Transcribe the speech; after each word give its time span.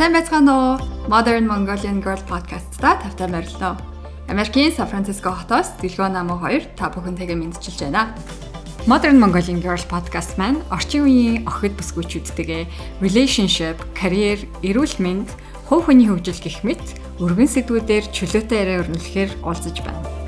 Сайн 0.00 0.14
байцгаана 0.16 0.52
уу? 0.56 0.80
Modern 1.12 1.44
Mongolian 1.44 2.00
Girl 2.00 2.16
podcast-та 2.24 2.96
тавтай 3.04 3.28
морилно. 3.28 3.76
Америкийн 4.32 4.72
Сан 4.72 4.88
Франциско 4.88 5.28
хотоос 5.28 5.76
Дэлгөө 5.76 6.08
намуу 6.08 6.40
2 6.40 6.72
та 6.72 6.88
бүхэнтэйгээ 6.88 7.36
мэдчилж 7.36 7.84
байна. 7.84 8.08
Modern 8.88 9.20
Mongolian 9.20 9.60
Girl 9.60 9.84
podcast 9.92 10.40
маань 10.40 10.64
орчин 10.72 11.04
үеийн 11.04 11.44
охид 11.44 11.76
бүсгүйчүүдтэйгээ 11.76 13.04
relationship, 13.04 13.76
career, 13.92 14.40
эрүүл 14.64 14.96
мэнд, 15.04 15.28
хувь 15.68 15.84
хүний 15.92 16.08
хөгжил 16.08 16.48
гэх 16.48 16.64
мэт 16.64 16.96
өргөн 17.20 17.52
сэдвүүдээр 17.52 18.08
чөлөөтэй 18.08 18.56
яриа 18.56 18.80
өрнөлөхээр 18.80 19.44
уулзаж 19.44 19.84
байна. 19.84 20.19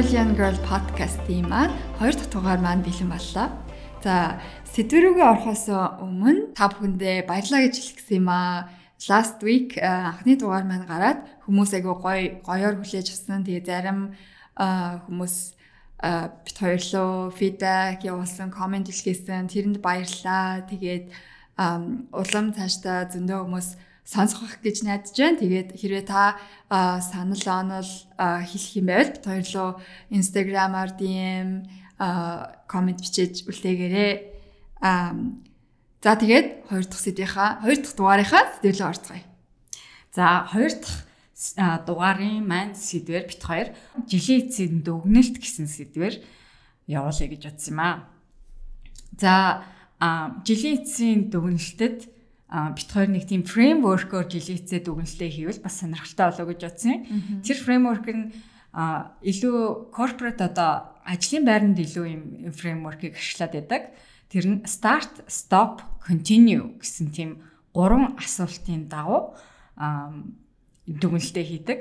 Mongolian 0.00 0.32
Girl 0.32 0.56
podcast-ийн 0.64 1.44
маань 1.52 1.76
хоёр 2.00 2.16
дахь 2.16 2.32
дугаар 2.32 2.56
маань 2.56 2.80
бэлэн 2.80 3.12
боллоо. 3.12 3.52
За, 4.00 4.40
сэдвэрүүгээ 4.72 5.28
орохоос 5.28 5.68
өмнө 6.00 6.56
та 6.56 6.72
бүхэндээ 6.72 7.28
баярлалаа 7.28 7.68
гэж 7.68 7.74
хэлэх 7.76 7.96
гэсэн 8.00 8.16
юм 8.24 8.32
аа. 8.32 8.72
Last 9.12 9.44
week 9.44 9.76
анхны 9.76 10.40
дугаар 10.40 10.64
маань 10.64 10.88
гараад 10.88 11.20
хүмүүс 11.44 11.76
айгу 11.76 12.00
гоё 12.00 12.40
гоёор 12.40 12.80
хүлээж 12.80 13.12
авсан. 13.12 13.44
Тэгээ 13.44 13.68
зарим 13.68 14.16
хүмүүс 15.04 15.36
бит 16.48 16.56
хоёрлоо 16.56 17.28
фидбек 17.36 18.00
явуулсан, 18.00 18.48
комент 18.48 18.88
илгээсэн. 18.88 19.52
Тэрэнд 19.52 19.84
баярлалаа. 19.84 20.64
Тэгээд 20.64 21.12
улам 22.08 22.46
цаашдаа 22.56 23.04
зөндөө 23.12 23.38
хүмүүс 23.44 23.68
сонсох 24.10 24.58
гэж 24.58 24.82
найдаж 24.82 25.14
байна. 25.14 25.38
Тэгээд 25.38 25.68
хэрвээ 25.78 26.04
та 26.04 26.34
санал 26.98 27.44
онол 27.46 27.90
хэлэх 28.18 28.74
юм 28.74 28.86
байвал 28.90 29.14
хоёрлоо 29.22 29.68
Instagram-аар 30.10 30.90
DM 30.98 31.70
комент 32.66 32.98
бичиж 32.98 33.46
үлдээгээрэй. 33.46 34.14
За 36.02 36.12
тэгээд 36.18 36.66
хоёр 36.66 36.84
дахь 36.90 37.04
сэдвийнхаа 37.06 37.62
хоёр 37.62 37.78
дахь 37.78 37.94
дугаарынхаа 37.94 38.44
сэдвэлөө 38.58 38.88
орцгоё. 38.90 39.22
За 40.10 40.42
хоёр 40.50 40.72
дахь 40.74 41.06
дугаарын 41.86 42.42
маань 42.42 42.74
сэдвэр 42.74 43.30
бит 43.30 43.42
хоёр 43.46 43.68
жилийн 44.10 44.50
эцсийн 44.50 44.82
дүгнэлт 44.82 45.38
гэсэн 45.38 45.70
сэдвэр 45.70 46.18
явуулъя 46.90 47.28
гэж 47.30 47.42
бодсон 47.46 47.72
юм 47.72 47.80
аа. 47.80 47.96
За 49.20 49.62
жилийн 50.42 50.82
эцсийн 50.82 51.30
дүгнэлтэд 51.30 52.19
бит 52.50 52.88
хоёр 52.90 53.10
нэг 53.14 53.30
тийм 53.30 53.46
фреймворкоор 53.46 54.26
жилийцээ 54.26 54.82
дүгнэлтээ 54.82 55.30
хийвэл 55.30 55.62
бас 55.62 55.78
сонирхолтой 55.78 56.26
болоо 56.34 56.46
гэж 56.50 56.60
бодсон 56.66 56.90
юм. 56.90 57.02
Тэр 57.46 57.58
фреймворк 57.62 58.06
нь 58.10 58.34
илүү 58.74 59.94
корпорат 59.94 60.42
одоо 60.42 60.98
ажлын 61.06 61.46
байранд 61.46 61.78
илүү 61.78 62.06
юм 62.10 62.50
фреймворкийг 62.50 63.14
ашиглаад 63.14 63.54
байдаг. 63.54 63.82
Тэр 64.30 64.44
нь 64.50 64.58
start, 64.66 65.22
stop, 65.30 65.86
continue 66.02 66.74
гэсэн 66.82 67.14
тийм 67.14 67.30
гурван 67.70 68.18
асуултын 68.18 68.90
дагуу 68.90 69.38
дүгнэлтээ 70.90 71.44
хийдэг. 71.46 71.78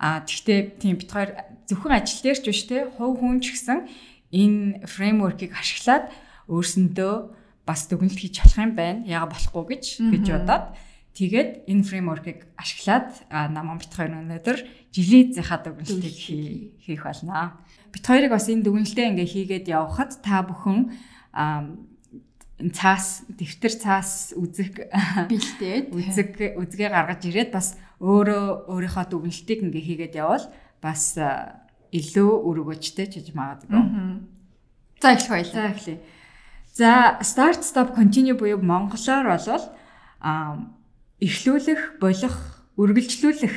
А 0.00 0.24
тэгвэл 0.24 0.72
тийм 0.80 0.96
бит 0.96 1.12
хоёр 1.12 1.36
зөвхөн 1.68 2.00
ажил 2.00 2.24
дээр 2.24 2.38
ч 2.40 2.46
биш 2.48 2.64
те 2.64 2.88
хувь 2.96 3.20
хүн 3.20 3.44
ч 3.44 3.52
гэсэн 3.52 3.84
энэ 4.32 4.88
фреймворкийг 4.88 5.52
ашиглаад 5.52 6.08
өөрсөндөө 6.48 7.14
бас 7.68 7.84
дүгнэлт 7.92 8.16
хийж 8.16 8.40
болох 8.40 8.58
юм 8.64 8.72
байна. 8.72 9.04
Яага 9.04 9.36
болохгүй 9.36 9.64
гэж 9.76 9.84
гэж 10.08 10.24
бодоод 10.32 10.66
тэгээд 11.12 11.50
энэ 11.68 11.84
фреймворкийг 11.84 12.48
ашиглаад 12.56 13.12
намаа 13.28 13.76
бит 13.76 13.92
хоёр 13.92 14.16
өнөөдөр 14.24 14.58
жилийн 14.96 15.36
зэхаа 15.36 15.60
дүгнэлтийг 15.68 16.16
хийх 16.80 17.04
болно. 17.04 17.60
Бит 17.92 18.04
хоёрыг 18.08 18.32
бас 18.32 18.48
энэ 18.48 18.64
дүгнэлтээ 18.64 19.06
ингээ 19.12 19.28
хийгээд 19.28 19.66
явхад 19.68 20.16
та 20.24 20.40
бүхэн 20.48 20.96
цаас 22.72 23.28
дэвтэр 23.28 23.74
цаас 23.76 24.32
үзэг 24.34 24.88
бэлдээд 25.30 25.92
үзэг 25.92 26.58
үзгээ 26.58 26.90
гаргаж 26.90 27.22
ирээд 27.28 27.50
бас 27.54 27.76
өөрөө 28.02 28.72
өөрийнхөө 28.72 29.04
дүгнэлтийг 29.12 29.60
ингээ 29.68 29.84
хийгээд 30.08 30.18
явбал 30.18 30.46
бас 30.82 31.14
илүү 31.94 32.30
өргөжтэй 32.48 33.06
чиж 33.12 33.30
магадгүй. 33.36 33.78
За 34.98 35.14
эхлэх 35.14 35.30
баялаа. 35.30 35.54
За 35.54 35.70
эхлэе. 35.70 35.98
За 36.78 37.18
start 37.22 37.66
stop 37.66 37.90
continue 37.96 38.38
буюу 38.38 38.62
монголоор 38.62 39.26
болвол 39.26 39.64
а 40.22 40.62
эхлүүлэх, 41.18 41.98
болох, 41.98 42.38
үргэлжлүүлэх 42.78 43.54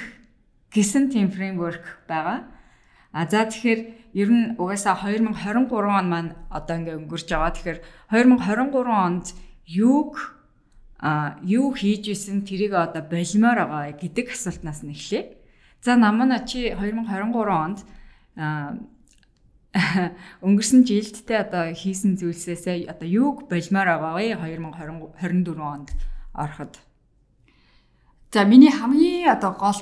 гэсэн 0.74 1.14
тийм 1.14 1.30
фреймворк 1.30 2.02
байгаа. 2.10 2.50
А 3.14 3.30
за 3.30 3.46
тэгэхээр 3.46 3.82
ер 4.18 4.30
нь 4.34 4.58
угаасаа 4.58 4.98
2023 5.06 5.70
он 5.70 6.10
маань 6.10 6.34
одоо 6.50 6.82
ингээ 6.82 6.98
өнгөрч 6.98 7.30
байгаа. 7.30 7.54
Тэгэхээр 7.54 7.80
2023 8.10 8.90
онд 8.90 9.26
юуг 9.70 10.42
а 10.98 11.38
юу 11.46 11.78
хийж 11.78 12.10
исэн 12.10 12.42
тэрийг 12.42 12.74
одоо 12.74 13.06
болимоор 13.06 13.70
байгаа 13.70 14.02
гэдэг 14.02 14.34
асуултнаас 14.34 14.82
нь 14.82 14.98
эхлэе. 14.98 15.38
За 15.86 15.94
намна 15.94 16.42
чи 16.50 16.74
2023 16.74 17.38
онд 17.54 17.86
өнгөрсөн 20.46 20.84
жилдтэй 20.84 21.38
одоо 21.40 21.72
хийсэн 21.72 22.20
зүйлсээсээ 22.20 22.92
одоо 22.92 23.08
юуг 23.08 23.48
болмоор 23.48 23.88
байгаа 23.88 24.14
вэ 24.20 24.36
2024 24.36 25.64
онд 25.64 25.90
ороход. 26.36 26.76
За 28.32 28.44
миний 28.44 28.72
хамгийн 28.72 29.32
одоо 29.32 29.56
гол 29.56 29.80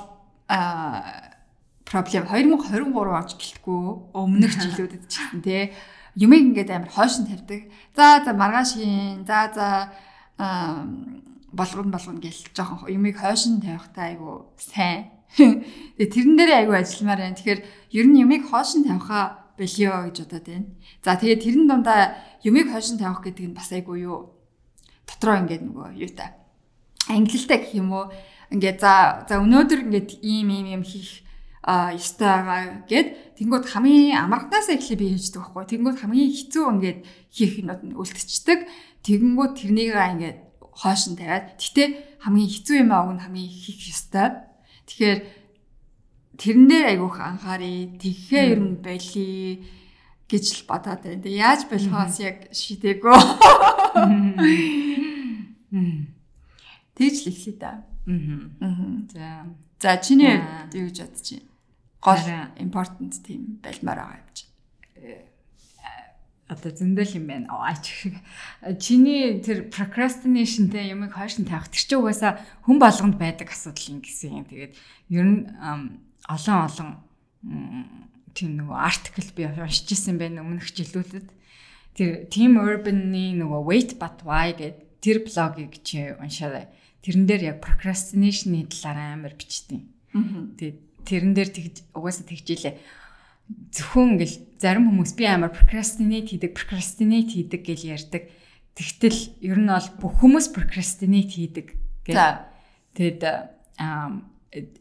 проблем 1.89 2.23
2023 2.29 2.93
онч 2.93 3.31
гэлтгүй 3.33 3.81
өмнөх 4.13 4.53
жилүүдэд 4.61 5.03
ч 5.09 5.13
гэсэн 5.25 5.41
тий 5.41 5.73
юмыг 6.17 6.53
ингээд 6.53 6.69
амар 6.69 6.89
хойш 6.93 7.17
нь 7.21 7.29
тавьдаг. 7.29 7.61
За 7.97 8.21
за 8.25 8.33
маргааш 8.33 8.77
хийн. 8.77 9.25
За 9.25 9.49
за 9.53 9.67
болгоно 11.49 11.89
болгоно 11.89 12.21
гэл 12.21 12.41
жоохон 12.53 12.93
юмыг 12.93 13.17
хойш 13.17 13.49
нь 13.49 13.61
тавихтай 13.61 14.13
айгу 14.13 14.53
сайн. 14.57 15.09
Тэгээ 15.37 16.13
тэрэн 16.13 16.35
дээрээ 16.37 16.57
айгу 16.61 16.73
ажилламаар 16.73 17.19
байна. 17.21 17.37
Тэгэхээр 17.37 17.61
ер 17.97 18.05
нь 18.05 18.21
юмыг 18.21 18.43
хойш 18.49 18.77
нь 18.77 18.85
тавихаа 18.85 19.48
болио 19.59 20.07
гэж 20.07 20.15
бодоод 20.23 20.45
байна. 20.47 20.67
За 21.03 21.19
тэгээд 21.19 21.43
тэрэн 21.43 21.65
дундаа 21.67 22.15
юмыг 22.47 22.71
хойшин 22.71 22.97
тавих 22.97 23.19
гэдэг 23.19 23.45
нь 23.51 23.57
бас 23.57 23.69
айгүй 23.75 24.07
юу 24.07 24.39
дотроо 25.03 25.43
ингээд 25.43 25.63
нөгөө 25.67 25.89
юу 25.99 26.11
та 26.15 26.39
англилтай 27.11 27.57
гэх 27.59 27.75
юм 27.75 27.91
уу? 27.91 28.07
Ингээд 28.49 28.79
за 28.79 29.25
за 29.27 29.43
өнөөдөр 29.43 29.79
ингээд 29.85 30.09
ийм 30.23 30.49
ийм 30.49 30.81
юм 30.81 30.83
хийх 30.87 31.25
а 31.61 31.91
ёстой 31.93 32.25
байгаа 32.25 32.87
гэд 32.87 33.07
тэнгууд 33.37 33.65
хамгийн 33.67 34.15
амархнаас 34.15 34.71
эхлээ 34.71 34.97
би 34.97 35.07
хийждэг 35.13 35.43
байхгүй. 35.43 35.65
Тэнгууд 35.69 35.97
хамгийн 35.99 36.31
хэцүү 36.31 36.63
ингээд 36.71 36.99
хийх 37.29 37.53
юмуд 37.61 37.81
нь 37.83 37.97
үлдчихдэг. 37.99 38.59
Тэгэнгүүт 39.05 39.53
тэрнийг 39.59 39.93
ингээд 39.93 40.37
хойш 40.71 41.03
нь 41.11 41.19
тавиад 41.19 41.59
гэтээ 41.59 41.87
хамгийн 42.23 42.49
хэцүү 42.49 42.75
юм 42.79 42.91
аа 42.95 43.03
уг 43.05 43.13
нь 43.19 43.23
хамгийн 43.27 43.51
хийх 43.51 43.81
ёстой. 43.91 44.27
Тэгэхээр 44.87 45.19
тэрэн 46.39 46.65
дээр 46.71 46.85
айгүйх 46.95 47.19
анхаарий. 47.19 47.91
Тэгэхээ 47.99 48.43
ер 48.55 48.59
нь 48.63 48.79
болий 48.79 49.67
гэж 50.31 50.45
л 50.55 50.63
бодоод 50.71 51.03
байна. 51.03 51.19
Тэг 51.19 51.35
яаж 51.35 51.61
болохоос 51.67 52.15
яг 52.23 52.47
шийдээгөө. 52.55 53.17
Тэгж 56.95 57.15
л 57.27 57.31
ихлээ 57.33 57.57
да. 57.59 57.83
За. 59.11 59.45
За 59.83 59.97
чиний 59.99 60.39
юу 60.71 60.87
гэж 60.87 60.97
бодож 61.03 61.27
байна? 61.35 61.47
Гол 61.99 62.23
important 62.55 63.13
тийм 63.27 63.59
байлмаар 63.59 63.99
байгаа 63.99 64.23
юм 64.23 64.31
чи. 64.31 64.45
Э, 64.95 65.27
одоо 66.47 66.71
зөндөл 66.71 67.19
юм 67.19 67.27
байна. 67.27 67.51
Аач. 67.51 68.07
Чиний 68.79 69.43
тэр 69.43 69.67
procrastination-тэй 69.67 70.95
юмыг 70.95 71.11
хойш 71.11 71.35
нь 71.43 71.49
тавих 71.49 71.67
тэр 71.67 71.83
чинь 71.83 71.99
угаасаа 71.99 72.39
хүн 72.63 72.79
болгонд 72.79 73.19
байдаг 73.19 73.51
асуудал 73.51 73.91
юм 73.91 73.99
гэсэн 73.99 74.39
юм. 74.39 74.47
Тэгээд 74.47 74.73
ер 75.11 75.25
нь 75.27 75.43
олон 76.29 76.59
олон 76.69 76.89
тийм 78.37 78.61
нөгөө 78.61 78.77
артикл 78.77 79.29
би 79.33 79.49
уншиж 79.49 79.89
ирсэн 79.89 80.21
байна 80.21 80.45
өмнөх 80.45 80.69
жилүүдэд. 80.71 81.27
Тэр 81.97 82.29
Team 82.29 82.61
Urban-ы 82.61 83.33
нөгөө 83.41 83.61
Wait 83.65 83.97
but 83.97 84.21
Why 84.23 84.53
гэдэг 84.53 85.01
тэр 85.01 85.17
блогийг 85.25 85.81
чи 85.81 86.13
уншаарай. 86.15 86.69
Тэрэн 87.01 87.25
дээр 87.25 87.43
яг 87.55 87.57
procrastination-ы 87.65 88.69
талаар 88.69 89.17
амар 89.17 89.33
бичтiin. 89.33 89.89
Тэгээд 90.13 90.77
тэрэн 91.09 91.33
дээр 91.33 91.49
тэгж 91.49 91.75
угаасаа 91.97 92.27
тэгжээ 92.29 92.77
зөвхөн 93.73 94.17
ингээл 94.17 94.37
зарим 94.61 94.85
хүмүүс 94.89 95.11
би 95.17 95.25
амар 95.25 95.49
procrastinate 95.49 96.37
хийдэг, 96.37 96.53
procrastinate 96.53 97.33
хийдэг 97.33 97.61
гэж 97.65 97.79
ярьдаг. 97.89 98.23
Тэгтэл 98.77 99.19
ер 99.41 99.57
нь 99.57 99.69
бол 99.69 99.89
бүх 99.97 100.13
хүмүүс 100.21 100.53
procrastinate 100.53 101.33
хийдэг 101.33 101.73
гэх. 102.05 102.45
Тэгэд 102.93 103.21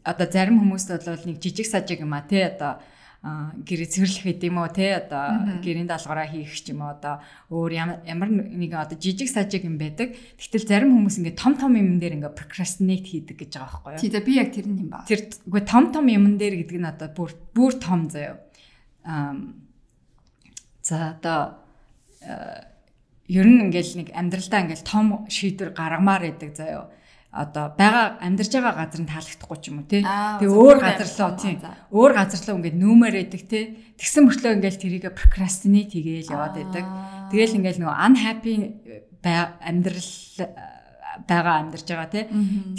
одоо 0.03 0.27
зарим 0.31 0.61
хүмүүст 0.61 0.95
бол 1.05 1.25
нэг 1.29 1.43
жижиг 1.43 1.67
сажиг 1.67 2.01
юм 2.01 2.15
а 2.17 2.25
тий 2.25 2.43
одоо 2.43 2.81
гэрээ 3.19 3.91
цэвэрлэх 3.91 4.25
гэдэг 4.31 4.47
юм 4.47 4.63
уу 4.63 4.71
те 4.71 4.95
одоо 5.03 5.59
гэрийн 5.59 5.91
даалгавраа 5.91 6.31
хийх 6.31 6.55
ч 6.55 6.71
юм 6.71 6.87
уу 6.87 6.95
одоо 6.95 7.19
өөр 7.51 7.73
ямар 8.07 8.31
нэгэн 8.31 8.79
одоо 8.79 8.95
жижиг 8.95 9.27
сажиг 9.27 9.67
юм 9.67 9.75
байдаг. 9.75 10.15
Тэгтэл 10.39 10.71
зарим 10.71 10.95
хүмүүс 10.95 11.19
ингээд 11.19 11.35
том 11.35 11.59
том 11.59 11.75
юм 11.75 11.99
дээр 11.99 12.23
ингээд 12.23 12.39
procrastinate 12.39 13.11
хийдэг 13.11 13.43
гэж 13.43 13.59
байгаа 13.59 13.99
байхгүй 13.99 13.99
юу? 13.99 14.03
Тий, 14.07 14.23
би 14.23 14.33
яг 14.39 14.55
тэр 14.55 14.71
нь 14.71 14.87
юм 14.87 14.91
ба. 14.95 15.03
Тэр 15.03 15.27
үгүй 15.51 15.63
том 15.67 15.91
том 15.91 16.07
юм 16.07 16.39
дээр 16.39 16.63
гэдэг 16.63 16.79
нь 16.79 16.87
одоо 16.87 17.09
бүр 17.11 17.35
бүр 17.51 17.73
том 17.83 18.07
заяа. 18.07 18.39
Аа 19.03 19.35
за 20.87 21.19
одоо 21.19 21.59
ер 23.27 23.47
нь 23.51 23.67
ингээл 23.67 23.99
нэг 23.99 24.09
амьдралдаа 24.15 24.63
ингээл 24.63 24.87
том 24.87 25.27
шийдвэр 25.27 25.75
гаргамаар 25.75 26.23
байдаг 26.23 26.55
заяа 26.55 26.87
одоо 27.29 27.77
байгаа 27.77 28.17
амьдарч 28.25 28.53
байгаа 28.57 28.89
газар 28.89 29.01
нь 29.05 29.11
таалагдахгүй 29.13 29.59
ч 29.61 29.65
юм 29.69 29.85
уу 29.85 29.89
тий. 29.89 30.01
Тэгээ 30.01 30.49
өөр 30.49 30.79
газар 30.81 31.09
руу 31.13 31.33
тий. 31.37 31.55
Өөр 31.93 32.13
газар 32.17 32.41
руу 32.41 32.57
ингээд 32.57 32.81
нүүмээр 32.81 33.17
идэг 33.29 33.43
тий. 33.45 33.65
Тэгсэн 34.01 34.25
мөртлөө 34.25 34.57
ингээд 34.57 34.81
тэрийг 34.81 35.05
procrastinate 35.13 35.93
хийгээл 35.93 36.33
яваад 36.33 36.57
идэг. 36.57 36.87
Тэгэл 37.29 37.57
ингээд 37.61 37.79
нөгөө 37.85 37.97
unhappy 38.01 38.55
амьдрал 39.21 40.13
байгаа 41.29 41.55
амьдарч 41.69 41.87
байгаа 41.93 42.09
тий. 42.09 42.25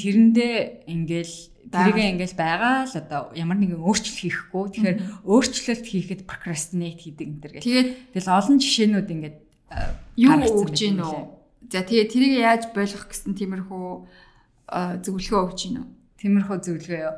Тэрэндээ 0.02 0.54
ингээд 0.98 1.34
тэрийг 1.70 2.08
ингээл 2.18 2.34
байгаа 2.34 2.90
л 2.90 2.96
одоо 2.98 3.22
ямар 3.38 3.58
нэгэн 3.62 3.78
өөрчлөлт 3.78 4.18
хийхгүй. 4.18 4.64
Тэгэхээр 4.74 4.98
өөрчлөлт 5.30 5.86
хийхэд 5.86 6.22
procrastinate 6.26 7.06
хийдэг 7.06 7.28
энэ 7.30 7.42
төр 7.46 7.52
гэх. 7.54 7.66
Тэгээд 7.70 7.90
тэгэл 8.18 8.34
олон 8.34 8.58
жишээнүүд 8.58 9.10
ингээд 9.14 9.38
юу 10.18 10.34
өгч 10.66 10.80
гин 10.82 11.06
үү? 11.06 11.22
За 11.70 11.86
тэгээ 11.86 12.10
тэрийг 12.10 12.34
яаж 12.42 12.64
болох 12.74 13.06
гэсэн 13.06 13.38
тиймэрхүү 13.38 13.88
зөвлөгөө 15.04 15.42
өгч 15.50 15.60
гин 15.66 15.78
үү? 15.82 15.88
Тиймэрхүү 16.22 16.58
зөвлөгөө 16.64 17.02
юу? 17.02 17.16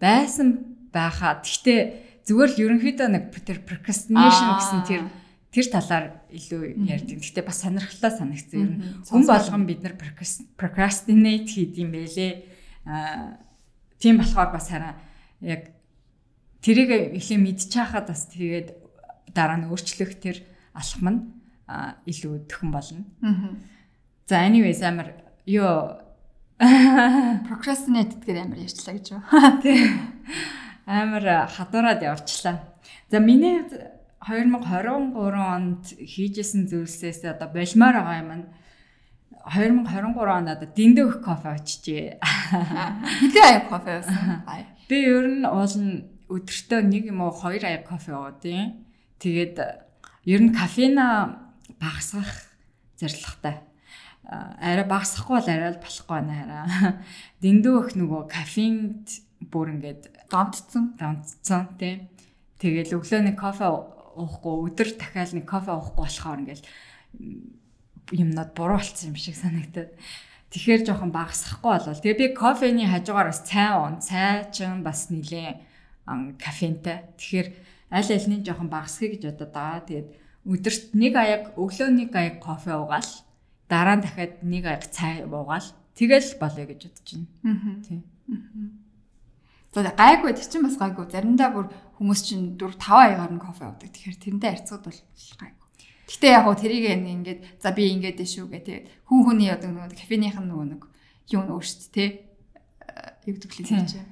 Байсан 0.00 0.48
байхаа. 0.90 1.40
Гэхдээ 1.44 1.80
зүгээр 2.24 2.50
л 2.56 2.62
ерөнхийдөө 2.64 3.08
нэг 3.12 3.24
тэр 3.44 3.60
procrastination 3.66 4.48
гэсэн 4.56 4.80
тэр 4.88 5.02
тэр 5.54 5.66
талаар 5.70 6.06
илүү 6.34 6.62
ярьдаг. 6.88 7.18
Гэхдээ 7.20 7.44
бас 7.44 7.62
сонирхолтой 7.62 8.12
санагдсан 8.12 8.58
юм. 8.58 8.72
Хүн 9.06 9.22
болгон 9.28 9.64
бид 9.68 9.80
нар 9.84 9.94
procrastinate 10.58 11.46
хийдэм 11.46 11.88
байлээ. 11.94 12.32
Аа 12.88 13.38
тийм 13.98 14.18
болохоор 14.18 14.50
бас 14.52 14.68
хараа 14.68 15.00
яг 15.40 15.72
тэрийг 16.60 17.16
эхлээ 17.16 17.38
мэдчихэхад 17.38 18.08
бас 18.08 18.28
тэгээд 18.32 18.68
дараа 19.32 19.62
нь 19.62 19.68
өөрчлөх 19.70 20.18
тэр 20.20 20.42
алхам 20.74 21.06
нь 21.08 21.20
илүү 22.04 22.50
төхөн 22.50 22.70
болно. 22.72 23.04
За 24.28 24.44
anyways 24.44 24.82
амар 24.84 25.16
ёо 25.46 26.03
Procrastinate 26.58 28.14
гэдгээр 28.14 28.38
амар 28.46 28.62
ярьчлаа 28.62 28.94
гэж 28.94 29.06
юу? 29.10 29.22
Тийм. 29.62 30.22
Амар 30.86 31.50
хадуураад 31.50 31.98
явчлаа. 31.98 32.62
За 33.10 33.18
миний 33.18 33.58
2023 34.22 35.18
онд 35.34 35.82
хийжсэн 35.98 36.70
зүйлсээс 36.70 37.26
одоо 37.26 37.50
болмоор 37.50 37.96
байгаа 37.98 38.22
юм 38.22 38.30
нь 38.38 38.46
2023 39.50 40.14
онд 40.30 40.48
одоо 40.54 40.68
дэндүү 40.70 41.06
их 41.10 41.18
кофе 41.26 41.58
очижээ. 41.58 42.22
Хэдэн 43.18 43.44
аяг 43.50 43.66
кофе 43.66 43.98
уусан? 43.98 44.46
Би 44.86 44.96
ер 45.10 45.26
нь 45.26 45.42
уул 45.42 45.74
нь 45.74 46.06
өдөртөө 46.30 46.80
нэг 46.86 47.10
юм 47.10 47.26
уу 47.26 47.34
хоёр 47.34 47.66
аяг 47.66 47.82
кофе 47.82 48.14
уудیں۔ 48.14 48.78
Тэгээд 49.18 49.58
ер 50.30 50.40
нь 50.40 50.54
кофена 50.54 51.50
багасгах 51.82 52.30
зорилготой 52.94 53.73
арай 54.28 54.86
багасахгүй 54.88 55.36
бол 55.36 55.50
арай 55.52 55.76
болохгүй 55.76 56.14
байна 56.16 56.34
хараа. 56.40 56.92
Дэндүү 57.44 57.74
их 57.80 57.90
нөгөө 58.00 58.22
кофеинд 58.32 59.04
бүр 59.52 59.74
ингээд 59.76 60.08
донтцсон, 60.32 60.96
донтцсон 60.96 61.68
тийм. 61.76 62.08
Тэгэл 62.56 62.96
өглөө 62.96 63.20
нэг 63.28 63.36
кофе 63.36 63.68
уухгүй 63.68 64.54
өдөр 64.72 64.88
дахиад 64.96 65.36
нэг 65.36 65.44
кофе 65.44 65.76
уухгүй 65.76 66.04
болохоор 66.08 66.40
ингээд 66.40 66.64
юмнууд 68.16 68.50
буруу 68.56 68.80
болцсон 68.80 69.12
юм 69.12 69.18
шиг 69.20 69.36
санагдаад. 69.36 69.92
Тэгэхээр 70.54 70.86
жоохон 70.86 71.12
багасахгүй 71.12 71.72
болол. 71.76 72.00
Тэгээ 72.00 72.20
би 72.20 72.26
кофений 72.32 72.88
хажуугаар 72.88 73.28
бас 73.28 73.42
цай 73.44 73.74
уун. 73.76 74.00
Цай 74.00 74.48
ч 74.54 74.64
бас 74.80 75.10
нилээ 75.10 75.60
кофентэй. 76.40 77.10
Тэгэхээр 77.18 77.48
аль 77.90 78.12
альний 78.14 78.40
жоохон 78.40 78.70
багасхийг 78.70 79.18
гэж 79.18 79.34
бодоод 79.34 79.52
байгаа. 79.52 79.82
Тэгээд 79.84 80.08
өдөрт 80.46 80.84
нэг 80.94 81.14
аяг 81.18 81.44
өглөө 81.58 81.88
нэг 81.90 82.10
аяг 82.14 82.36
кофе 82.38 82.76
уугаал 82.76 83.10
дараа 83.74 83.98
нь 83.98 84.04
дахиад 84.06 84.46
нэг 84.46 84.86
цай 84.94 85.26
уугаал 85.26 85.66
тэгэл 85.98 86.38
болоё 86.38 86.66
гэж 86.70 86.80
бодож 86.86 87.10
байна. 87.42 87.82
Тийм. 87.82 88.00
За 89.74 89.90
гайгүй 89.90 90.30
тэр 90.38 90.46
чинь 90.46 90.62
бас 90.62 90.78
гайгүй. 90.78 91.10
Заримдаа 91.10 91.50
бүр 91.50 91.66
хүмүүс 91.98 92.20
чинь 92.22 92.54
4 92.54 92.78
5 92.78 93.18
аягаар 93.18 93.32
нь 93.34 93.42
кофе 93.42 93.66
уудаг. 93.66 93.90
Тэгэхээр 93.90 94.22
тэрэндээ 94.22 94.50
харьцууд 94.54 94.82
бол 94.86 95.00
гайгүй. 95.42 95.66
Гэтэ 96.06 96.26
яг 96.30 96.44
гоо 96.46 96.54
тэрийг 96.54 96.84
ингээд 96.94 97.40
за 97.58 97.74
би 97.74 97.90
ингээд 97.90 98.22
дээ 98.22 98.30
шүү 98.30 98.46
гэ 98.54 98.60
тэгээд 98.62 98.86
хүн 99.10 99.20
хүний 99.26 99.50
одоо 99.50 99.74
нөгөө 99.74 99.98
кофеных 99.98 100.38
нь 100.38 100.46
нөгөө 100.46 100.66
нэг 100.78 100.82
юу 101.34 101.42
нөгөө 101.42 101.64
шүү 101.66 101.90
дээ 101.90 102.10
юу 103.26 103.34
гэдэг 103.34 103.50
лээ 103.50 103.82
чинь. 103.90 104.06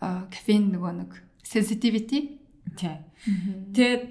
Аа 0.00 0.24
кофеин 0.32 0.72
нөгөө 0.72 0.92
нэг 1.04 1.10
sensitivity. 1.44 2.40
Тийм. 2.80 3.04
Тэгээд 3.76 4.02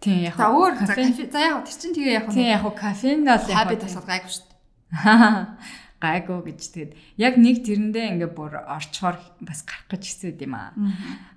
Тийм 0.00 0.22
яг. 0.28 0.36
За 0.36 0.52
өөр 0.52 0.72
за 0.76 1.40
яг 1.40 1.64
тэр 1.64 1.76
чинь 1.76 1.94
тэгээ 1.96 2.16
яг. 2.20 2.26
Тийм 2.32 2.48
яг 2.52 2.64
кофеин 2.76 3.24
бол 3.24 3.44
яг 3.48 3.56
хабит 3.56 3.80
тасаад 3.80 4.06
гайгүй 4.06 4.30
шүү 4.30 4.44
дээ. 4.44 4.56
Гайгүй 5.96 6.38
гэж 6.52 6.60
тэгээд 6.76 6.92
яг 7.16 7.34
нэг 7.40 7.56
тэрэндээ 7.64 8.06
ингээ 8.12 8.30
бүр 8.36 8.60
орчхоор 8.68 9.16
бас 9.40 9.64
гарах 9.64 9.88
гэж 9.88 10.02
хэсэд 10.04 10.44
юм 10.44 10.54
аа. 10.60 10.76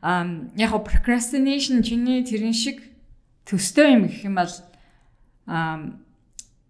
Аа 0.03 0.27
яг 0.59 0.75
procrastination 0.83 1.79
чиний 1.79 2.27
тэрэн 2.27 2.51
шиг 2.51 2.83
төстэй 3.47 3.95
юм 3.95 4.11
гэх 4.11 4.27
юм 4.27 4.35
бол 4.35 4.53
аа 5.47 5.95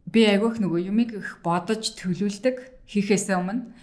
би 0.06 0.22
айгүйх 0.30 0.62
нөгөө 0.62 0.86
юмыг 0.86 1.10
их 1.18 1.42
бодож 1.42 1.98
төлөвлөдөг 1.98 2.86
хийхээсээ 2.86 3.38
өмнө. 3.38 3.74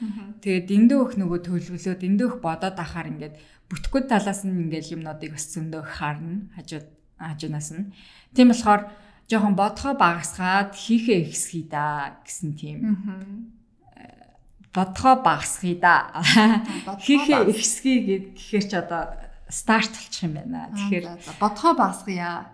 Тэгээд 0.43 0.67
дэндүү 0.70 1.00
их 1.03 1.12
нөгөө 1.19 1.38
төлөвлөө 1.47 1.94
дэндүү 1.99 2.26
их 2.31 2.38
бодоод 2.43 2.79
ахаар 2.79 3.11
ингээд 3.11 3.35
бүтгэд 3.70 4.11
талаас 4.11 4.43
нь 4.43 4.67
ингээд 4.67 4.94
юмнуудыг 4.94 5.35
бас 5.35 5.47
зөндөө 5.55 5.82
харна. 5.87 6.50
Хажууд 6.58 6.95
хажуунаас 7.19 7.71
нь. 7.73 7.93
Тийм 8.35 8.53
болохоор 8.53 8.93
жоохон 9.31 9.55
бодхоо 9.57 9.95
багасгаад 9.95 10.75
хийхээ 10.75 11.27
ихсхий 11.27 11.67
да 11.67 12.21
гэсэн 12.25 12.53
тийм. 12.55 12.79
Бодхоо 14.73 15.23
багасхий 15.25 15.75
да. 15.75 16.13
Хийхээ 17.01 17.51
ихсхий 17.51 17.99
гэхээр 18.37 18.65
ч 18.69 18.73
одоо 18.77 19.17
старт 19.49 19.91
болчих 19.91 20.23
юм 20.29 20.35
байна. 20.37 20.71
Тэгэхээр 20.75 21.07
бодхоо 21.41 21.73
багасгая. 21.75 22.53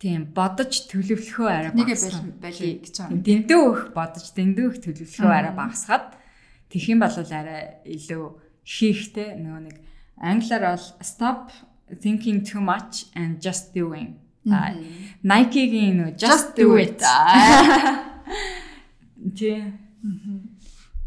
Тийм 0.00 0.32
бодож 0.32 0.88
төлөвлөхөө 0.88 1.48
арай 1.48 1.72
нэг 1.76 1.92
байли 2.40 2.80
гэж 2.80 2.96
байна. 3.04 3.20
Дэндүү 3.20 3.64
их 3.68 3.82
бодож 3.92 4.26
дэндүү 4.32 4.66
их 4.72 4.78
төлөвлөхөө 4.80 5.28
арай 5.28 5.52
багасгаад 5.52 6.16
тэгэх 6.72 6.88
юм 6.96 7.04
бол 7.04 7.12
арай 7.12 7.84
илүү 7.84 8.24
хийхтэй 8.64 9.36
нөгөө 9.36 9.62
нэг 9.68 9.76
англиар 10.16 10.64
бол 10.72 10.86
stop 11.04 11.52
thinking 11.98 12.44
too 12.44 12.60
much 12.60 13.06
and 13.14 13.40
just 13.40 13.74
doing. 13.74 14.16
Nike-гийн 15.22 15.96
нөө 16.00 16.16
just 16.16 16.56
do 16.56 16.76
it. 16.76 17.02
Тий. 19.36 19.72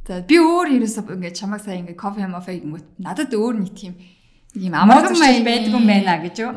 За 0.07 0.21
би 0.21 0.37
өөр 0.37 0.67
ерөөсөө 0.77 1.15
ингээд 1.15 1.39
чамаг 1.39 1.63
сая 1.63 1.79
ингээд 1.79 1.97
кофе 1.97 2.27
мофе 2.27 2.59
гингүүт 2.59 2.99
надад 2.99 3.33
өөр 3.33 3.55
нэг 3.63 3.73
тийм 3.73 3.95
ийм 4.53 4.75
амархан 4.75 5.17
маяг 5.17 5.41
байдаг 5.47 5.73
юм 5.73 5.87
байна 5.87 6.19
гэж 6.21 6.35
юу? 6.43 6.51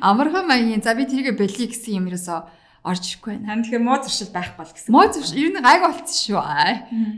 Амархан 0.00 0.46
маягийн 0.50 0.82
за 0.82 0.96
би 0.96 1.06
тэрийг 1.06 1.36
бэлий 1.38 1.68
гэсэн 1.70 2.00
юм 2.00 2.08
ерөөсөө 2.10 2.38
орж 2.82 3.02
ирэхгүй 3.06 3.30
байна. 3.36 3.46
Хам 3.52 3.62
тэгэхээр 3.62 3.84
муу 3.84 3.98
зуршил 4.02 4.32
байхгүй 4.34 4.58
бол 4.58 4.72
гэсэн. 4.74 4.90
Муу 4.90 5.06
зуршил 5.12 5.38
ер 5.38 5.50
нь 5.52 5.62
гайг 5.62 5.82
болцсон 5.84 6.18
шүү. 6.18 6.40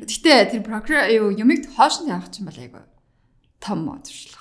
Гэтэ 0.04 0.58
тэр 0.58 0.62
програм 0.66 1.08
юу 1.08 1.32
юмыг 1.32 1.70
хоош 1.72 2.02
нь 2.04 2.10
явах 2.12 2.28
чинь 2.28 2.44
бол 2.48 2.58
айгүй 2.58 2.82
том 3.60 3.84
муу 3.84 3.98
зуршил 4.02 4.34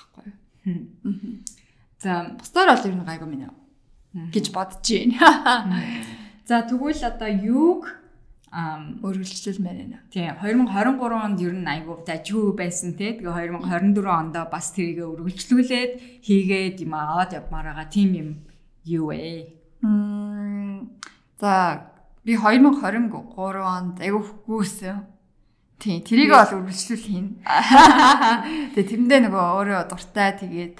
За 1.98 2.36
бусдаар 2.38 2.76
бол 2.76 2.86
ер 2.88 2.94
нь 2.94 3.08
гайгүй 3.08 3.28
минь 3.28 3.50
гэж 4.32 4.52
бодож 4.54 4.86
байна. 4.86 5.84
За 6.48 6.62
тэгвэл 6.62 7.02
одоо 7.04 7.28
юуг 7.28 7.82
өргөлжлүүлмээр 8.48 9.78
байна. 9.82 9.98
Тийм 10.08 10.32
2023 10.40 11.24
онд 11.24 11.40
ер 11.44 11.52
нь 11.52 11.68
айгүй 11.68 11.96
дажгүй 12.06 12.56
байсан 12.56 12.96
те. 12.96 13.18
Тэгээ 13.18 13.52
2024 13.60 14.08
онд 14.08 14.36
бас 14.48 14.72
тэрийг 14.72 15.04
өргөлжлүүлээд 15.04 16.24
хийгээд 16.24 16.80
юм 16.80 16.94
аваад 16.96 17.36
явмаар 17.36 17.76
байгаа 17.76 17.88
тийм 17.92 18.10
юм 18.16 18.30
юу 18.88 19.12
вэ? 19.12 19.52
За 21.36 21.52
би 22.24 22.32
2023 22.40 23.36
онд 23.60 24.00
айгүй 24.00 24.22
хөөсөн 24.48 25.17
Тийм, 25.78 26.02
тэрийг 26.02 26.34
бол 26.34 26.58
үргэлжлүүл 26.58 27.06
хийн. 27.06 27.26
Тэгээ 28.74 28.88
тэрэндээ 28.90 29.20
нөгөө 29.30 29.44
өөрөө 29.62 29.82
дуртай 29.86 30.30
тэгээд 30.34 30.74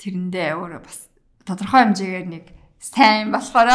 тэрэндээ 0.00 0.48
өөрөө 0.56 0.80
бас 0.80 1.12
тодорхой 1.44 1.84
хэмжээгээр 1.84 2.26
нэг 2.32 2.44
сайн 2.80 3.28
болохоор 3.28 3.68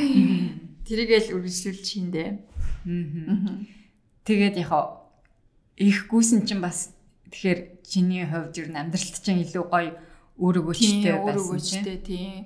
тэрийгэл 0.86 1.34
үргэлжлүүлж 1.34 1.86
хийндээ. 1.86 2.30
Тэгээд 4.22 4.56
яг 4.62 4.72
их 5.82 6.06
гүйсэн 6.06 6.46
чинь 6.46 6.62
бас 6.62 6.94
Тэгэхээр 7.32 7.60
чиний 7.80 8.28
хувьд 8.28 8.60
ер 8.60 8.68
нь 8.68 8.76
амьдралт 8.76 9.16
чинь 9.24 9.40
илүү 9.40 9.64
гоё 9.72 9.96
өөр 10.36 10.56
өгөөчтэй 10.60 11.16
өөр 11.16 11.40
өгөөчтэй 11.40 11.98
тийм. 12.04 12.44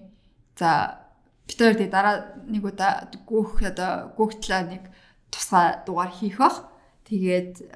За 0.55 1.03
бид 1.43 1.59
хоёр 1.59 1.75
тэгээ 1.75 1.91
дараа 1.91 2.39
нэг 2.47 2.63
удаа 2.63 3.11
гүүх 3.27 3.67
одоо 3.67 4.15
гүүхтлээ 4.15 4.63
нэг 4.71 4.83
тусгай 5.37 5.85
дугаар 5.85 6.09
хийх 6.09 6.41
бах. 6.41 6.65
Тэгээд 7.05 7.69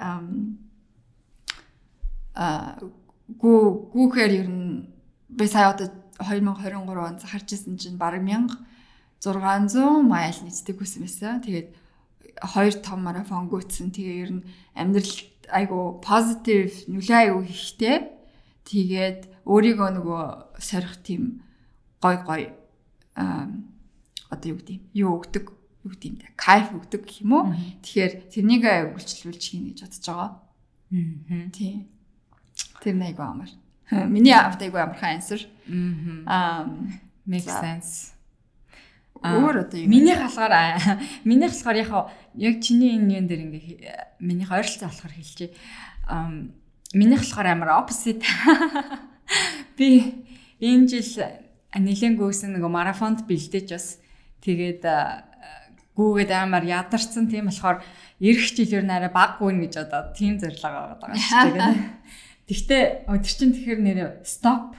а 2.33 2.81
гүү 3.37 3.59
гүүхээр 3.93 4.31
ер 4.41 4.49
нь 4.49 4.89
би 5.29 5.45
сая 5.45 5.69
одоо 5.71 5.87
2023 6.17 6.73
онд 6.97 7.21
харж 7.21 7.47
ирсэн 7.53 7.77
чинь 7.77 8.01
бараг 8.01 8.25
1600 8.25 10.01
майл 10.01 10.37
нийцдэг 10.41 10.75
хүсэн 10.81 11.05
байсан. 11.05 11.41
Тэгээд 11.45 11.69
хоёр 12.41 12.73
том 12.81 13.05
марафон 13.05 13.45
гүйцсэн. 13.47 13.93
Тэгээ 13.93 14.21
ер 14.25 14.31
нь 14.41 14.45
амьдрал 14.73 15.17
айгу 15.53 16.01
позитив 16.01 16.73
нөлөө 16.89 17.17
айгу 17.21 17.45
хийхтэй. 17.45 18.09
Тэгээд 18.65 19.45
өөрийгөө 19.45 19.89
нөгөө 19.97 20.23
сорих 20.57 20.97
тийм 21.05 21.45
гой 22.01 22.17
гой 22.25 22.43
одоо 24.31 24.47
юу 24.49 24.57
гэдэг 24.57 24.79
юу 24.93 25.09
өгдөг 25.19 25.45
юу 25.83 25.91
гэдэг 25.91 26.09
юм 26.09 26.17
бэ? 26.21 26.27
Кайф 26.37 26.71
өгдөг 26.73 27.01
гэх 27.05 27.21
юм 27.25 27.31
уу? 27.33 27.45
Тэгэхээр 27.81 28.13
тэрнийг 28.29 28.63
үйлчлүүлж 28.95 29.41
хийнэ 29.41 29.67
гэж 29.73 29.79
бодож 29.85 30.05
байгаа. 30.05 30.29
Аа. 30.91 31.49
Тийм. 31.51 31.87
Тэр 32.81 32.95
нэг 32.95 33.19
амар. 33.19 33.51
Миний 34.13 34.33
автайг 34.33 34.75
амархан 34.75 35.17
answer. 35.17 35.41
Аа. 36.25 36.69
Make 37.25 37.49
sense. 37.49 38.13
Өөр 39.21 39.69
одоо 39.69 39.77
юм. 39.77 39.89
Миний 39.89 40.17
халгаар 40.17 40.81
миний 41.23 41.45
болохоор 41.45 41.77
яг 41.77 41.91
яг 42.33 42.55
чиний 42.61 42.97
энэ 42.97 43.21
юм 43.21 43.25
дээр 43.29 43.41
ингээ 43.45 44.17
миний 44.17 44.49
ойролцоо 44.49 44.89
болохоор 44.89 45.13
хэлчихье. 45.13 45.53
Аа 46.09 46.49
миний 46.93 47.17
болохоор 47.21 47.45
амар 47.45 47.85
opposite. 47.85 48.25
Би 49.77 50.25
энэ 50.57 50.89
жил 50.89 51.29
нэлен 51.77 52.17
гүйсэн 52.17 52.57
нэг 52.57 52.65
марафонд 52.65 53.29
бэлдэж 53.29 53.67
бас 53.69 54.01
тэгээд 54.41 54.81
гүүгээд 56.01 56.31
амар 56.33 56.65
ядарсан 56.65 57.29
тийм 57.29 57.53
болохоор 57.53 57.85
эх 58.17 58.41
жилээр 58.57 58.85
нэрэ 58.89 59.09
баг 59.13 59.37
гүйн 59.37 59.61
гэж 59.61 59.85
одоо 59.85 60.09
тийм 60.17 60.41
зорилго 60.41 60.97
байгаа 60.97 61.13
шүү 61.13 61.53
дээ. 61.53 61.77
Тэгтээ 62.49 62.83
өдөр 63.05 63.33
чинь 63.37 63.53
тэгэхээр 63.53 63.81
нэрэ 63.85 64.05
stop 64.25 64.73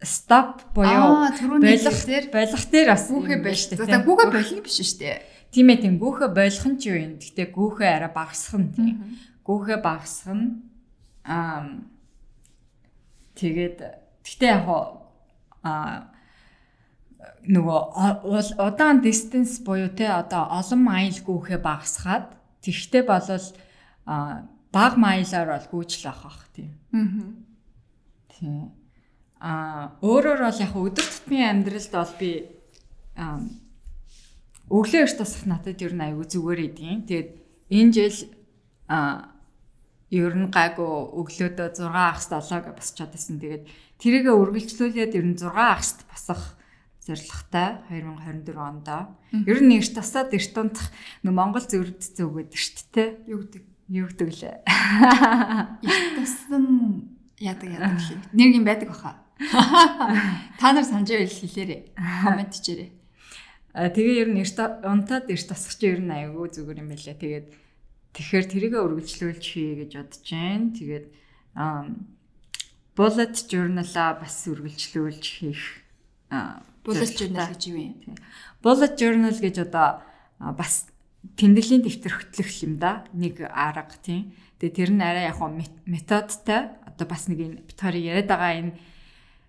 stop 0.00 0.64
буюу 0.72 1.28
болох 1.60 2.00
дээр 2.04 2.26
болох 2.32 2.64
дээр 2.72 2.88
бас 2.92 3.04
гүүхэ 3.12 3.36
байж 3.44 3.58
штэ. 3.68 3.76
За 3.84 4.00
гүүхэ 4.00 4.26
болох 4.32 4.60
биш 4.64 4.80
штэ. 4.80 5.20
Тийм 5.52 5.68
ээ 5.72 5.80
тийм 5.84 5.96
гүүхэ 6.00 6.28
болох 6.32 6.64
нь 6.68 6.78
ч 6.80 6.82
юу 6.92 6.98
юм. 7.00 7.14
Гэтэ 7.20 7.52
гүүхэ 7.52 7.86
арай 7.88 8.12
багасгах 8.12 8.60
нь 8.60 8.72
тийм. 8.72 8.96
Гүүхэ 9.44 9.76
багасгах 9.80 10.36
нь 10.36 10.48
аа 11.24 11.84
тэгээд 13.36 13.78
гэтэ 14.24 14.46
яг 14.48 14.66
аа 15.64 16.13
нөгөө 17.44 17.80
удаан 18.58 19.02
distance 19.04 19.60
буюу 19.64 19.92
те 19.92 20.08
одоо 20.08 20.48
олон 20.48 20.80
майл 20.84 21.18
гүүхэ 21.20 21.60
багасгаад 21.60 22.32
тэгтээ 22.64 23.04
болол 23.04 23.46
баг 24.72 24.92
майлаар 24.96 25.48
бол 25.52 25.68
гүйжил 25.72 26.10
авах 26.10 26.48
тийм. 26.56 26.72
Аа. 26.92 27.28
Тийм. 28.32 28.72
Аа 29.40 29.92
өөрөөр 30.00 30.40
бол 30.40 30.62
яг 30.64 30.72
өдөр 30.72 31.06
тутмын 31.06 31.48
амьдралд 31.52 31.92
бол 31.92 32.14
би 32.18 32.30
өглөө 34.72 35.00
эрт 35.04 35.18
тасах 35.20 35.44
надад 35.44 35.78
ер 35.84 35.92
нь 35.92 36.04
аюу 36.04 36.24
зүгээр 36.24 36.60
идэв. 36.72 37.04
Тэгээд 37.06 37.30
энэ 37.70 37.92
жил 37.92 38.18
аа 38.88 39.34
ер 40.10 40.32
нь 40.32 40.48
гайгүй 40.48 40.92
өглөөдөө 41.20 41.68
6 41.76 41.92
агс 41.92 42.26
7 42.32 42.64
гэж 42.64 42.74
босч 42.74 42.94
чадсан. 42.96 43.36
Тэгээд 43.38 43.64
тэрийгэ 44.00 44.32
үргэлжлүүлээд 44.32 45.12
ер 45.20 45.26
нь 45.28 45.36
6 45.36 45.52
агст 45.52 46.08
босох 46.08 46.56
зорилготой 47.04 47.84
2024 47.92 48.56
онд. 48.56 48.88
Ер 49.44 49.60
нь 49.60 49.76
эрт 49.76 49.92
тасаад 49.92 50.32
эрт 50.32 50.56
унтах 50.56 50.88
нөө 51.20 51.34
Монгол 51.36 51.64
зөвөрд 51.64 52.00
зөвгөөд 52.00 52.50
шүү 52.56 52.88
дээ. 52.96 53.08
Юу 53.28 53.44
гэдэг? 53.44 53.64
Юу 53.92 54.08
гэдэг 54.08 54.30
лээ. 54.32 54.56
Эрт 55.84 56.10
тасан 56.16 56.64
яадаг 57.36 57.68
яадаг 57.68 58.00
лээ. 58.08 58.20
Нэг 58.32 58.50
юм 58.56 58.64
байдаг 58.64 58.88
баха. 58.88 59.20
Та 60.60 60.72
нар 60.72 60.84
санаж 60.88 61.12
байл 61.12 61.28
хэлээрэй. 61.28 61.92
Комент 61.94 62.56
хийээрэй. 62.56 62.90
Тэгээ 63.74 64.20
ер 64.24 64.30
нь 64.32 64.40
эрт 64.40 64.56
унтаад 64.56 65.28
эрт 65.28 65.46
тасах 65.50 65.76
чи 65.76 65.92
ер 65.92 66.00
нь 66.00 66.08
айгүй 66.08 66.48
зүгээр 66.56 66.80
юм 66.80 66.88
байлаа. 66.88 67.16
Тэгээд 67.20 67.46
тэгэхээр 68.16 68.46
тэрийгэ 68.48 68.78
үргэлжлүүлж 68.80 69.44
хий 69.44 69.84
гэж 69.84 69.90
бодож 69.98 70.24
байна. 70.24 70.72
Тэгээд 70.72 71.06
bullet 72.94 73.36
journal-а 73.50 74.14
бас 74.22 74.46
үргэлжлүүлж 74.46 75.24
хийх 75.42 75.84
bullet 76.84 77.12
journal 77.16 77.48
гэж 77.50 77.62
юу 77.72 77.78
юм? 77.80 78.14
Bullet 78.62 78.94
journal 78.94 79.34
гэж 79.34 79.56
одоо 79.64 80.04
бас 80.38 80.86
тэмдэглэлийн 81.36 81.82
дэвтэр 81.82 82.12
хөтлөх 82.12 82.50
юм 82.62 82.76
да. 82.76 83.08
Нэг 83.16 83.40
арга 83.48 83.96
тийм. 83.98 84.36
Тэгээ 84.60 84.76
тэр 84.76 84.90
нь 84.92 85.02
арай 85.02 85.32
яг 85.32 85.40
методтой. 85.88 86.76
Одоо 86.84 87.06
бас 87.08 87.26
нэг 87.26 87.40
энэ 87.40 87.64
битори 87.64 88.04
яриад 88.04 88.28
байгаа 88.28 88.52
энэ 88.60 88.72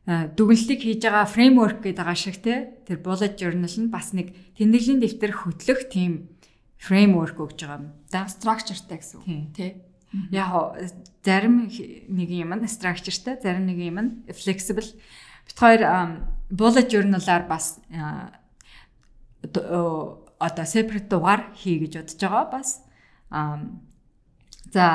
дүгнэлтийг 0.06 0.82
хийж 0.86 1.02
байгаа 1.02 1.26
фреймворк 1.26 1.82
гэдэг 1.82 1.98
байгаа 1.98 2.18
шиг 2.18 2.38
те 2.40 2.78
тэр 2.86 3.02
bullet 3.02 3.36
journal 3.36 3.70
нь 3.70 3.90
бас 3.90 4.14
нэг 4.14 4.38
тэмдэглэлийн 4.56 5.02
дэвтэр 5.02 5.34
хөтлөх 5.34 5.90
тийм 5.90 6.30
фреймворк 6.78 7.38
өгж 7.42 7.66
байгаа 7.66 7.82
юм 7.82 7.90
да. 8.14 8.30
Structureтай 8.30 9.02
гэсэн 9.02 9.20
үг 9.26 9.52
тий. 9.58 9.82
Яг 10.30 10.78
зарим 11.26 11.66
нэг 11.66 12.30
юм 12.30 12.54
нь 12.54 12.70
structureтай 12.70 13.42
зарим 13.42 13.66
нэг 13.66 13.78
юм 13.82 13.98
нь 13.98 14.12
flexible. 14.30 14.86
Бит 15.50 15.58
хоёр 15.58 15.82
bullet 16.50 16.88
journal-аар 16.92 17.44
бас 17.48 17.80
одоо 20.40 20.66
separate 20.66 21.10
дугаар 21.10 21.42
хий 21.56 21.80
гэж 21.80 21.94
бодож 21.98 22.20
байгаа 22.22 22.46
бас 22.52 22.70
за 24.74 24.86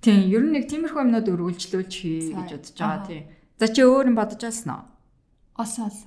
тийм 0.00 0.20
ер 0.30 0.42
нь 0.44 0.52
нэг 0.56 0.64
тиймэрхүү 0.70 1.02
юмнууд 1.04 1.28
өргөлжлүүлж 1.32 1.92
хий 1.92 2.32
гэж 2.32 2.50
бодож 2.52 2.76
байгаа 2.78 3.06
тийм 3.06 3.24
За 3.56 3.68
чи 3.72 3.80
өөр 3.80 4.12
юм 4.12 4.16
бодож 4.20 4.36
байсан 4.44 4.72
уу? 4.76 4.84
Осоос. 5.56 6.04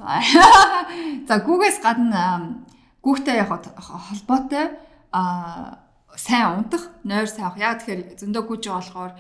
За 1.30 1.36
гүүгээс 1.42 1.82
гадна 1.82 2.62
гүүхтэй 3.02 3.42
яг 3.42 3.50
холбоотой 3.50 4.78
а 5.10 5.82
сайн 6.14 6.62
унтах, 6.62 6.94
нойр 7.02 7.26
сайн 7.26 7.50
авах. 7.50 7.58
Яг 7.58 7.82
тэгэхээр 7.82 8.22
зөндөө 8.22 8.44
гүйж 8.46 8.64
байгаа 8.70 8.78
болохоор 8.78 9.14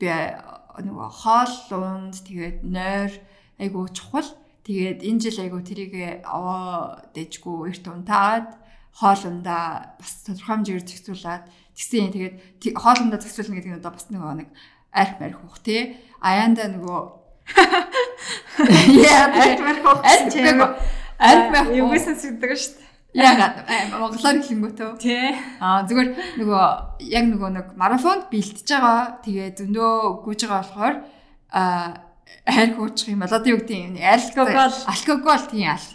би 0.00 0.08
нөгөө 0.88 1.08
хоол 1.20 1.54
унд 1.76 2.16
тэгээд 2.24 2.64
нойр 2.64 3.12
айгу 3.58 3.88
чухал. 3.90 4.28
Тэгээд 4.64 5.04
энэ 5.04 5.20
жил 5.20 5.38
айгу 5.44 5.60
тэрийг 5.60 6.24
аваа 6.24 7.04
дэжгүй 7.12 7.70
эрт 7.70 7.84
унтаад 7.84 8.56
хоолундаа 8.94 9.98
бас 9.98 10.12
тодорхой 10.24 10.62
хэмжээгээр 10.62 10.86
зохицуулаад 10.88 11.44
тэгсэн. 11.76 12.14
Тэгээд 12.14 12.34
хоолундаа 12.78 13.20
зохицуулна 13.20 13.56
гэдэг 13.58 13.70
нь 13.74 13.78
одоо 13.82 13.92
бас 13.92 14.06
нөгөө 14.08 14.34
нэг 14.40 14.48
арх 14.94 15.14
марх 15.20 15.38
хух 15.42 15.58
тий. 15.60 15.98
Аяанда 16.22 16.70
нөгөө 16.72 17.00
Яа, 19.04 19.28
альмар 19.28 19.78
хоо. 19.84 20.00
Альмар 21.18 21.66
юу 21.76 21.90
гэсэн 21.92 22.16
сүддэг 22.16 22.56
шүү 22.56 22.80
дээ. 22.80 22.84
Яг 23.14 23.68
монголоор 23.94 24.40
хэлэнгүүтөө. 24.42 24.90
Тий. 24.98 25.34
Аа 25.60 25.84
зүгээр 25.86 26.40
нөгөө 26.40 26.64
яг 27.14 27.24
нөгөө 27.30 27.50
нэг 27.54 27.66
марафонд 27.78 28.26
бэлтэж 28.32 28.68
байгаа. 28.74 29.22
Тэгээ 29.22 29.48
зөндөө 29.60 29.92
гүйж 30.24 30.40
байгаа 30.46 30.62
болохоор 30.62 30.94
аа 31.54 32.03
хайр 32.44 32.74
хуучих 32.76 33.14
юм 33.14 33.22
бол 33.24 33.32
одоо 33.32 33.50
юу 33.54 33.60
гэдэг 33.62 33.78
юм 33.78 33.96
алкогол 34.02 34.74
алкогол 34.84 35.44
тийм 35.48 35.70
аль. 35.70 35.88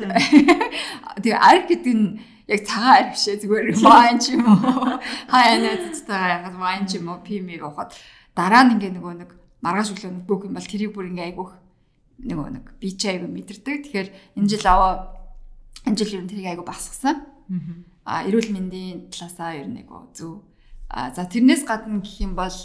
Тэгээ 1.22 1.38
арг 1.38 1.66
гэдэг 1.70 1.94
нь 1.94 2.08
яг 2.50 2.62
цагаан 2.66 2.96
арь 2.98 3.10
бишээ 3.14 3.38
зүгээр 3.44 3.68
вайн 3.86 4.18
ч 4.18 4.34
юм 4.34 4.50
уу. 4.50 4.98
Хаяа 5.30 5.58
найзтайгаа 5.62 6.34
ягаад 6.42 6.58
вайн 6.58 6.84
ч 6.90 6.98
юм 6.98 7.14
уу 7.14 7.22
пимиг 7.22 7.62
ухаад 7.62 7.94
дараа 8.34 8.66
нь 8.66 8.74
ингээ 8.82 8.98
нөгөө 8.98 9.14
нэг 9.22 9.30
маргааш 9.62 9.94
өглөө 9.94 10.26
бүх 10.26 10.50
юм 10.50 10.58
бол 10.58 10.66
тэрийг 10.66 10.92
бүр 10.98 11.14
ингээ 11.14 11.30
айгүйх 11.30 11.52
нөгөө 12.26 12.48
нэг 12.58 12.66
би 12.82 12.90
ч 12.98 13.02
айгүй 13.14 13.30
мэдэрдэг. 13.30 13.78
Тэгэхээр 13.86 14.10
энэ 14.42 14.50
жил 14.50 14.66
аваа 14.66 14.94
энэ 15.86 15.98
жил 16.02 16.16
ер 16.18 16.24
нь 16.26 16.32
тэрийг 16.34 16.50
айгүй 16.58 16.66
басгасан. 16.66 17.30
Аа 18.10 18.26
эрүүл 18.26 18.50
мэндийн 18.50 19.14
талаасаа 19.14 19.54
ер 19.54 19.70
нь 19.70 19.86
айгүй 19.86 20.02
зөв. 20.18 20.42
Аа 20.90 21.14
за 21.14 21.30
тэрнээс 21.30 21.64
гадна 21.70 22.02
гэх 22.02 22.26
юм 22.26 22.34
бол 22.34 22.58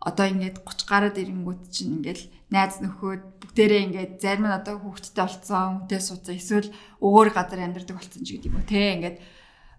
одоо 0.00 0.26
ингээд 0.32 0.64
30 0.64 0.88
гараад 0.88 1.16
ирэнгүүт 1.20 1.68
чинь 1.68 2.00
ингээд 2.00 2.20
найз 2.50 2.82
нөхөд 2.82 3.22
бүгдээрээ 3.40 3.82
ингээд 3.86 4.12
зарим 4.18 4.46
нь 4.46 4.58
одоо 4.58 4.76
хүүхдтэй 4.82 5.22
болцсон, 5.22 5.86
хүнтэй 5.86 6.00
суудсан 6.02 6.34
эсвэл 6.34 6.68
өөр 6.98 7.28
газар 7.30 7.62
амьдардаг 7.62 7.96
болцсон 7.96 8.22
ч 8.26 8.38
гэдэг 8.38 8.50
юм 8.50 8.58
уу. 8.58 8.66
Те 8.66 8.82
ингээд 8.98 9.16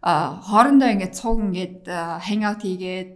хоорондоо 0.02 0.90
ингээд 0.96 1.14
цуг 1.20 1.38
ингээд 1.52 1.78
хэнг 1.88 2.44
аут 2.48 2.62
хийгээд 2.64 3.12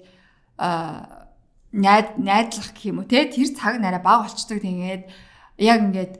найд 1.76 2.08
найдлах 2.20 2.70
гэх 2.76 2.86
юм 2.92 3.00
уу. 3.00 3.08
Те 3.08 3.32
тэр 3.32 3.50
цаг 3.56 3.80
нараа 3.80 4.04
баг 4.04 4.28
болчдөг. 4.28 4.60
Тэгээд 4.60 5.04
яг 5.60 5.80
ингээд 5.88 6.14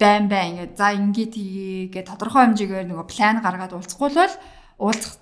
байн 0.00 0.24
байн 0.32 0.48
ингээд 0.56 0.72
за 0.76 0.96
ингээд 0.96 1.32
хийгээд 1.36 2.08
тодорхой 2.08 2.48
хэмжээгээр 2.48 2.88
нөгөө 2.88 3.06
план 3.08 3.36
гаргаад 3.44 3.72
уулзахгүй 3.76 4.10
л 4.10 4.36
уулзах 4.80 5.14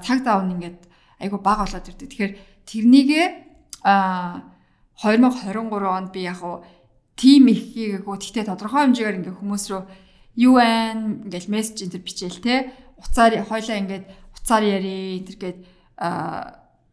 цаг 0.00 0.18
зав 0.24 0.40
нь 0.46 0.54
ингээд 0.56 0.78
айгу 1.20 1.38
баг 1.42 1.62
болоод 1.62 1.84
ирдэг. 1.90 2.08
Тэгэхээр 2.10 2.32
тэрнийгээ 2.64 3.26
а 3.84 4.53
2023 5.02 5.88
онд 5.88 6.10
би 6.12 6.20
яг 6.28 6.40
уу 6.44 6.62
тим 7.16 7.48
их 7.48 7.74
хийгээгүй 7.74 8.16
гэхдээ 8.18 8.44
тодорхой 8.46 8.86
хэмжээгээр 8.86 9.18
ингээ 9.18 9.38
хүмүүс 9.38 9.64
рүү 9.70 9.82
UN 10.50 11.30
ингээл 11.30 11.50
мессеж 11.50 11.78
энэ 11.86 11.92
төр 11.94 12.02
бичээл 12.04 12.40
те 12.42 12.54
уцаар 12.98 13.38
хойлоо 13.46 13.76
ингээд 13.78 14.04
уцаар 14.34 14.64
яри 14.66 15.22
энэ 15.22 15.26
төр 15.30 15.38
гээд 15.38 15.58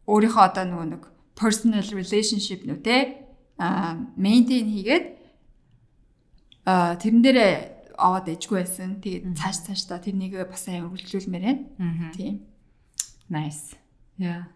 өөрийнхөө 0.05 0.43
одоо 0.45 0.65
нөгөө 0.65 0.87
нэг 0.93 1.03
personal 1.33 1.85
relationship 1.89 2.65
нүү 2.65 2.79
те 2.85 2.97
maintain 4.17 4.65
хийгээд 4.69 5.05
тэрэн 6.65 7.21
дээрээ 7.25 7.53
аваад 8.01 8.27
ижгүй 8.33 8.61
байсан. 8.61 8.97
Тэгээд 9.01 9.37
цааш 9.37 9.57
цааш 9.69 9.81
та 9.85 10.01
тэрнийг 10.01 10.33
бас 10.49 10.65
амар 10.67 10.89
үргэлжлүүлмээр 10.89 11.43
байна. 11.45 12.13
Тийм. 12.17 12.45
Nice. 13.29 13.77
Yeah. 14.17 14.49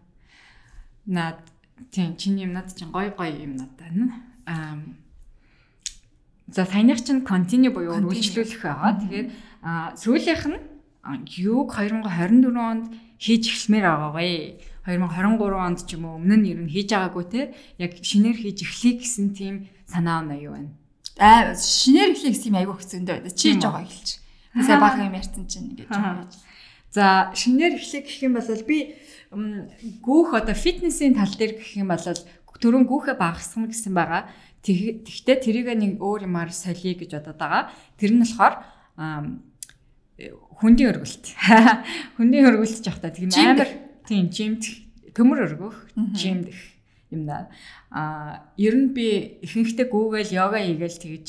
Наад 1.06 1.42
тийм 1.90 2.16
чиний 2.16 2.44
юмнууд 2.46 2.72
чинь 2.74 2.90
гоё 2.90 3.10
гоё 3.14 3.32
юмнууд 3.32 3.72
байна. 3.78 4.22
Аа 4.46 4.78
За 6.46 6.64
саяных 6.64 7.02
чинь 7.02 7.26
continue 7.26 7.74
буюу 7.74 7.98
үргэлжлүүлэх 7.98 8.62
байгаа. 8.62 9.02
Тэгээд 9.02 9.28
сүүлийнх 9.98 10.44
нь 10.46 10.58
юуг 11.42 11.74
2024 11.74 12.54
онд 12.54 12.94
хийж 13.18 13.50
эхлэмээр 13.50 13.82
байгаа 13.82 14.12
вэ? 14.14 14.62
2023 14.86 15.66
онд 15.66 15.78
ч 15.82 15.98
юм 15.98 16.06
уу 16.06 16.22
өмнө 16.22 16.36
нь 16.38 16.46
ер 16.54 16.60
нь 16.62 16.70
хийж 16.70 16.94
байгаагүй 16.94 17.24
те 17.26 17.40
яг 17.82 17.98
шинээр 17.98 18.38
хийж 18.38 18.62
эхлэе 18.62 18.94
гэсэн 19.02 19.34
тийм 19.34 19.66
санаа 19.90 20.22
оноо 20.22 20.38
юу 20.38 20.54
байна? 20.54 20.70
Аа 21.18 21.58
шинээр 21.58 22.14
эхлэе 22.14 22.30
гэсэн 22.30 22.50
юм 22.54 22.58
айгүй 22.62 22.76
хэцүүндээ 22.78 23.14
байна. 23.18 23.34
Чи 23.34 23.48
жоо 23.58 23.82
эхэлж. 23.82 24.08
Сая 24.54 24.78
бага 24.78 25.02
юм 25.02 25.18
ярьсан 25.18 25.50
чинь 25.50 25.74
ингэж 25.74 25.90
байгаа. 25.90 26.30
За 26.96 27.28
шинээр 27.36 27.76
эхлэе 27.76 28.02
гэх 28.08 28.24
юм 28.24 28.40
бол 28.40 28.48
би 28.64 28.96
гүүх 30.00 30.32
одоо 30.32 30.56
фитнесийн 30.56 31.12
тал 31.12 31.28
дээр 31.28 31.60
гэх 31.60 31.76
юм 31.76 31.92
бол 31.92 32.00
төрөн 32.00 32.88
гүүхээ 32.88 33.16
багасгах 33.20 33.68
гэсэн 33.68 33.92
байгаа. 33.92 34.32
Тэгтээ 34.64 35.36
тэрийг 35.44 35.68
нэг 35.76 36.00
өөр 36.00 36.24
юмар 36.24 36.48
солиё 36.48 36.96
гэж 36.96 37.20
бодоод 37.20 37.36
байгаа. 37.36 37.68
Тэр 38.00 38.16
нь 38.16 38.24
болохоор 38.24 38.54
хүндийн 40.16 40.90
өргөлт. 40.96 41.36
Хүндийн 42.16 42.48
өргөлт 42.48 42.80
жоох 42.80 43.04
та 43.04 43.12
тийм 43.12 43.28
амар 43.28 43.68
Тийм, 44.06 44.30
жимт 44.30 44.70
төмөр 45.18 45.42
өргөх, 45.50 45.76
жимт 46.14 46.54
юм 47.10 47.26
да. 47.26 47.50
А 47.90 48.46
ер 48.56 48.74
нь 48.78 48.94
би 48.94 49.42
ихэнхдээ 49.42 49.90
гүүгээл 49.90 50.32
йога 50.32 50.62
хийгээл 50.62 51.02
тэгж 51.02 51.28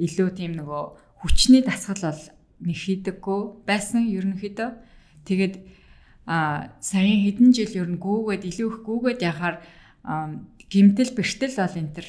илүү 0.00 0.28
тийм 0.32 0.56
нөгөө 0.56 0.82
хүчний 1.20 1.60
дасгал 1.60 2.00
бол 2.00 2.22
нэг 2.64 2.76
хийдэггүй 2.80 3.40
байсан 3.68 4.08
ерөнхийдөө. 4.08 4.70
Тэгээд 5.28 5.54
а 6.24 6.72
саяхан 6.80 7.24
хэдэн 7.24 7.50
жил 7.52 7.72
ер 7.76 7.88
нь 7.92 8.00
гүүгээд 8.00 8.48
илүү 8.48 8.68
их 8.72 8.78
гүүгээд 8.84 9.20
яхаар 9.24 9.56
гимтэл 10.72 11.12
бэртэл 11.12 11.56
бол 11.56 11.76
энэ 11.80 11.94
төр 11.96 12.08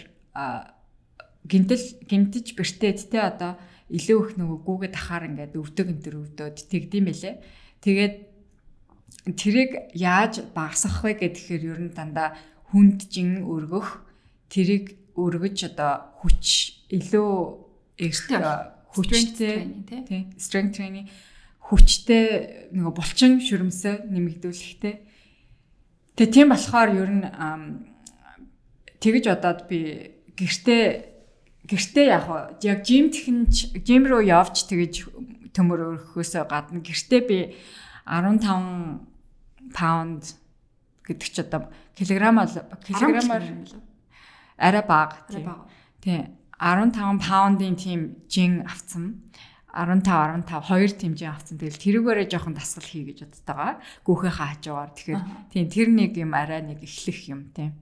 гинтэл 1.47 1.85
гимтэж 2.07 2.45
бэртээд 2.55 2.99
те 3.11 3.19
одоо 3.19 3.51
илүү 3.91 4.19
их 4.23 4.31
нөгөө 4.39 4.59
гүүгээд 4.63 4.95
ахаар 4.95 5.23
ингээд 5.27 5.53
өвдөг 5.55 5.87
энэ 5.87 6.03
төр 6.03 6.15
өвдөд 6.23 6.57
тэгдэм 6.67 7.05
байлээ. 7.07 7.35
Тэгээд 7.79 8.15
тэрийг 9.39 9.71
яаж 9.95 10.33
багасгах 10.53 11.03
вэ 11.03 11.11
гэхээр 11.19 11.63
ер 11.73 11.79
нь 11.89 11.95
дандаа 11.95 12.35
хүнджин 12.69 13.47
өргөх 13.47 14.03
тэрийг 14.51 14.99
өргөж 15.17 15.73
одоо 15.73 16.13
хүч 16.21 16.45
илүү 16.93 17.31
хүчтэй 18.93 19.55
тий 20.07 20.21
strength 20.37 20.73
training 20.77 21.07
хүчтэй 21.69 22.73
нөгөө 22.73 22.93
булчин 22.97 23.37
шүрмсээ 23.37 24.09
нэмэгдүүлэхтэй. 24.09 24.95
Тэгээ 26.17 26.33
тийм 26.33 26.49
болохоор 26.49 26.89
ер 26.97 27.11
нь 27.13 27.25
тэгж 28.97 29.25
одоод 29.29 29.69
би 29.69 30.17
гэртээ 30.33 30.83
гэртээ 31.69 32.05
яг 32.09 32.25
яг 32.65 32.79
жим 32.81 33.13
технч 33.13 33.69
жим 33.85 34.09
руу 34.09 34.25
явж 34.25 34.65
тэгж 34.65 35.13
төмөр 35.53 36.09
өргөхөөсөө 36.09 36.43
гадна 36.49 36.81
гэртээ 36.81 37.21
би 37.29 37.39
15 38.09 39.05
паунд 39.77 40.23
гэдэг 41.05 41.29
чи 41.29 41.41
одоо 41.45 41.69
килограммаар 41.93 42.49
килограммаар 42.81 43.45
арай 44.57 44.83
бага 44.83 45.21
тийм. 46.01 46.33
15 46.57 47.21
паундын 47.21 47.75
тийм 47.77 48.25
жин 48.27 48.65
авцсан 48.65 49.21
15 49.73 50.45
15 50.45 50.45
2 50.47 50.99
тийм 50.99 51.13
жин 51.13 51.29
авцсан 51.33 51.57
тэгэл 51.61 51.83
тэрүүгээрээ 51.83 52.27
жоохон 52.29 52.55
дасгал 52.57 52.87
хий 52.89 53.03
гэж 53.05 53.25
боддог 53.25 53.45
байгаа 53.45 53.75
гүүхээ 54.05 54.33
хаажгаар 54.33 54.91
тэгэхээр 54.93 55.23
тийм 55.53 55.65
тэр 55.69 55.87
нэг 55.93 56.11
юм 56.17 56.31
арай 56.33 56.61
нэг 56.65 56.79
эхлэх 56.81 57.19
юм 57.29 57.41
тийм. 57.53 57.77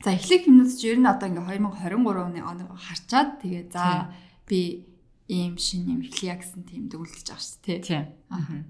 За 0.00 0.14
эхлэх 0.14 0.46
юмнууд 0.46 0.70
ч 0.70 0.82
ер 0.90 0.98
нь 1.02 1.10
одоо 1.10 1.28
ингээ 1.28 1.60
2023 1.60 2.26
оны 2.30 2.40
оноо 2.46 2.78
харчаад 2.78 3.42
тэгээ 3.42 3.64
за 3.74 4.14
би 4.46 4.86
ийм 5.26 5.58
шин 5.58 5.90
юм 5.90 6.00
эхлэе 6.06 6.38
гэсэн 6.38 6.62
тийм 6.64 6.86
дүүлдэж 6.86 7.26
байгаа 7.26 7.42
шүү 7.42 7.60
дээ 7.66 7.78
тийм. 7.82 8.06
Аа 8.30 8.64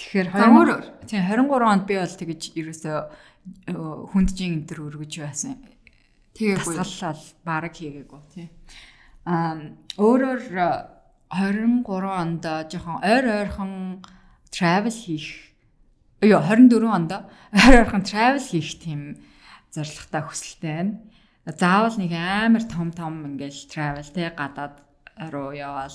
Тэгэхээр 0.00 0.28
20 0.32 1.04
тийм 1.04 1.22
23 1.28 1.60
онд 1.60 1.84
би 1.84 1.94
бол 2.00 2.16
тэгэж 2.16 2.42
ерөөсөө 2.56 2.98
хүнджин 4.16 4.64
энэ 4.64 4.66
төр 4.72 4.80
өргөж 4.88 5.12
байсан. 5.20 5.60
Тэгээгүй. 6.32 6.74
Тасгаллал 6.80 7.26
баг 7.44 7.76
хийгээгүй 7.76 8.20
тий. 8.32 8.48
Өөрөөр 9.30 10.42
23 11.30 11.86
онд 11.86 12.42
жоохон 12.42 12.98
ойр 13.06 13.24
ойрхон 13.30 14.02
travel 14.50 14.90
хийх 14.90 15.54
ёо 16.18 16.42
24 16.42 16.90
онд 16.90 17.12
ойр 17.14 17.86
ойрхон 17.86 18.02
travel 18.02 18.42
хийх 18.42 18.82
тийм 18.82 19.22
зорилготой 19.70 20.22
хүсэлтэй 20.26 20.74
байна. 20.74 20.98
Заавал 21.46 21.94
нэг 21.94 22.10
амар 22.10 22.64
том 22.66 22.90
том 22.90 23.22
ингээл 23.22 23.70
travel 23.70 24.08
те 24.10 24.34
гадаад 24.34 24.82
руу 25.30 25.54
яваал 25.54 25.94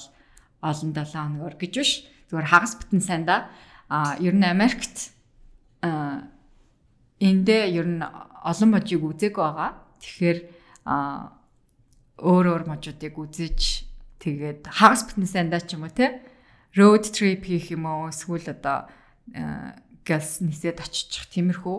олон 0.64 0.92
7 0.96 1.04
хоногор 1.12 1.56
гэж 1.60 1.74
биш. 1.76 1.92
Зүгээр 2.32 2.48
хагас 2.48 2.80
бүтэн 2.80 3.02
сайн 3.04 3.26
да 3.28 3.52
а 3.90 4.16
ер 4.24 4.32
нь 4.32 4.48
Америкт 4.48 5.12
а 5.84 6.24
эндээ 7.20 7.76
ер 7.76 7.88
нь 7.88 8.02
олон 8.02 8.70
можийг 8.72 9.04
үзег 9.04 9.36
байгаа. 9.36 9.76
Тэгэхээр 10.00 10.38
а 10.88 11.36
өөр 12.20 12.46
өөр 12.52 12.64
можуудыг 12.70 13.16
үзэж 13.16 13.60
тэгээд 14.24 14.70
хагас 14.72 15.08
бүтэн 15.10 15.28
сандаа 15.28 15.62
ч 15.62 15.76
юм 15.76 15.88
уу 15.88 15.94
те 15.94 16.22
road 16.76 17.10
trip 17.12 17.44
хийх 17.44 17.72
юм 17.72 17.88
уу 17.88 18.12
эсвэл 18.12 18.52
одоо 18.52 18.88
галс 20.06 20.40
нисээд 20.44 20.80
очих 20.80 21.28
тиймэрхүү 21.34 21.78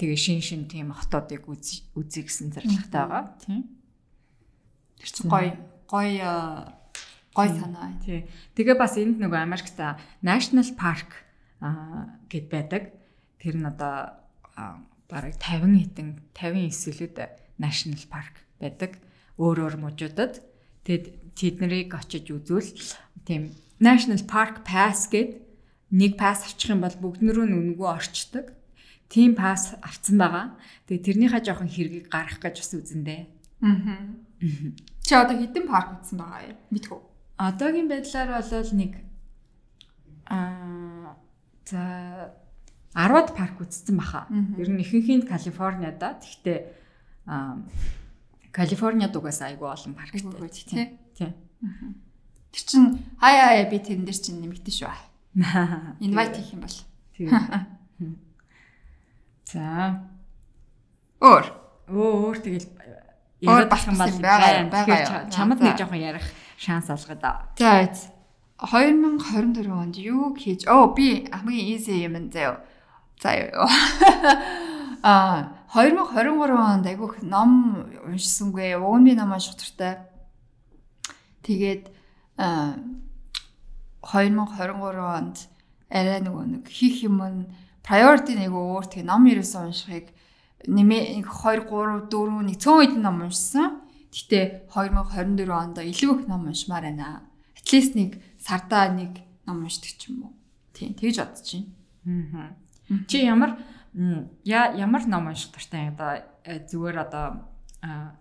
тэгээ 0.00 0.18
шин 0.18 0.40
шин 0.44 0.68
тийм 0.68 0.92
хотоодыг 0.92 1.46
үзье 1.48 2.22
гэсэн 2.24 2.52
зорилготой 2.52 3.04
байгаа 3.06 3.24
тийм 3.40 3.62
тэр 5.00 5.08
чинь 5.12 5.30
гоё 5.30 5.52
гоё 5.86 6.32
гой 7.36 7.48
санаа. 7.52 7.92
Тий. 8.00 8.24
Тэгээ 8.56 8.76
бас 8.80 8.96
энд 8.96 9.20
нөгөө 9.20 9.40
Америкт 9.44 9.76
National 10.24 10.68
Park 10.72 11.28
гэд 12.32 12.46
байдаг. 12.48 12.96
Тэр 13.36 13.60
нь 13.60 13.68
одоо 13.68 14.16
бараг 15.06 15.36
50 15.36 15.68
хэдэн 15.68 16.08
59 16.32 16.72
үлээд 16.72 17.16
National 17.60 18.02
Park 18.08 18.40
байдаг. 18.56 18.96
Өөр 19.36 19.58
өөр 19.68 19.76
мужуудад. 19.80 20.40
Тэгэд 20.84 21.36
тэднийг 21.36 21.92
очиж 21.92 22.32
үзвэл 22.32 22.72
тийм 23.28 23.52
National 23.80 24.22
Park 24.24 24.64
Pass 24.64 25.12
гэд 25.12 25.42
нэг 25.92 26.16
пасс 26.16 26.48
авчих 26.48 26.72
юм 26.72 26.80
бол 26.82 26.96
бүгд 26.96 27.20
нөрөө 27.22 27.46
нүнгөө 27.46 27.88
орчдөг. 27.88 28.56
Тим 29.12 29.36
пасс 29.38 29.76
авцсан 29.84 30.18
байгаа. 30.18 30.56
Тэгээ 30.88 31.06
тэрнийхээ 31.06 31.42
жоохон 31.46 31.70
хэргийг 31.70 32.06
гаргах 32.10 32.42
гэж 32.42 32.54
бас 32.58 32.72
үзэндээ. 32.74 33.20
Аа. 33.62 34.10
Чи 35.06 35.14
одоо 35.14 35.36
хэдэн 35.38 35.64
парк 35.70 36.02
үзсэн 36.02 36.18
байгаа 36.18 36.42
юм? 36.50 36.58
Мэдгүй. 36.74 37.00
Одоогийн 37.38 37.88
байдлаар 37.88 38.30
бол 38.34 38.70
нэг 38.74 38.92
аа 40.26 41.14
за 41.62 41.82
10-ад 42.96 43.30
парк 43.36 43.56
үзсэн 43.62 43.94
баха. 43.94 44.26
Ер 44.58 44.68
нь 44.72 44.82
ихэнх 44.82 45.08
нь 45.22 45.28
Калифорниада. 45.28 46.18
Тэгтээ 46.18 46.58
аа 47.30 47.62
Калифорниад 48.56 49.12
угаас 49.12 49.42
айгүй 49.44 49.68
олон 49.68 49.92
парк 49.92 50.16
тий. 50.16 50.96
Тий. 51.12 51.30
Тэр 52.52 52.64
чин 52.64 52.82
хаяа 53.20 53.52
хаяа 53.52 53.68
би 53.68 53.78
тэрэн 53.84 54.08
дээр 54.08 54.16
чин 54.16 54.40
нэмэгдэн 54.40 54.72
шүү. 54.72 54.96
Инвайт 56.04 56.32
хийх 56.32 56.56
юм 56.56 56.64
бол. 56.64 56.78
Тий. 57.12 57.28
За. 59.44 60.00
Өөр. 61.20 61.44
Өө 61.92 62.32
өөр 62.32 62.38
тэгэл 62.40 62.68
яриад 63.44 63.68
байх 63.68 63.84
юм 63.84 64.00
бол 64.00 64.16
байгаа. 64.24 65.28
Чамд 65.28 65.60
нэг 65.60 65.76
жоохон 65.76 66.00
ярих 66.00 66.24
шанс 66.56 66.88
олгоо 66.88 67.16
да. 67.20 67.52
За 67.60 67.84
2024 68.56 69.68
онд 69.68 70.00
юу 70.00 70.32
хийж 70.32 70.64
оо 70.64 70.96
би 70.96 71.28
хамгийн 71.28 71.76
easy 71.76 72.08
юм 72.08 72.32
заяа. 72.32 72.64
Заяа. 73.20 73.68
А 75.04 75.55
2023 75.76 76.56
онд 76.56 76.86
айгүйх 76.88 77.20
ном 77.28 77.84
уншсангүй. 78.08 78.72
Би 79.04 79.12
ном 79.12 79.32
унших 79.36 79.60
туртай. 79.60 80.08
Тэгээд 81.44 81.92
а 82.40 82.80
2023 84.00 85.04
онд 85.04 85.36
арай 85.92 86.24
нөгөө 86.24 86.44
нэг 86.48 86.64
хийх 86.72 87.04
юм 87.04 87.20
нь 87.20 87.52
priority 87.84 88.40
нэг 88.40 88.56
өөр 88.56 88.88
тэгээ 88.88 89.04
ном 89.04 89.28
ерөөсөө 89.28 89.68
уншихыг 89.68 90.16
нэмээ 90.64 91.20
2 91.20 91.68
3 91.68 91.68
4 91.68 92.48
нэг 92.48 92.56
цөөн 92.56 92.80
хэдэн 92.80 93.04
ном 93.04 93.20
уншсан. 93.28 93.84
Гэтэ 94.16 94.72
2024 94.72 95.44
онд 95.52 95.76
илүү 95.76 96.12
их 96.16 96.22
ном 96.24 96.48
уншмаар 96.48 96.88
байна. 96.88 97.28
At 97.52 97.68
least 97.68 97.92
нэг 97.92 98.16
сардаа 98.40 98.88
нэг 98.96 99.20
ном 99.44 99.68
уншдаг 99.68 99.92
ч 99.92 100.08
юм 100.08 100.24
уу. 100.24 100.32
Тийм, 100.72 100.96
тэгж 100.96 101.20
бодож 101.20 101.52
байна. 101.52 102.56
Аа. 102.88 103.04
Чи 103.04 103.28
ямар 103.28 103.60
я 104.44 104.72
ямар 104.76 105.06
ном 105.06 105.26
унших 105.28 105.52
дуртай 105.52 105.88
одоо 105.88 106.20
э, 106.44 106.60
зүгээр 106.68 106.98
одоо 107.00 107.48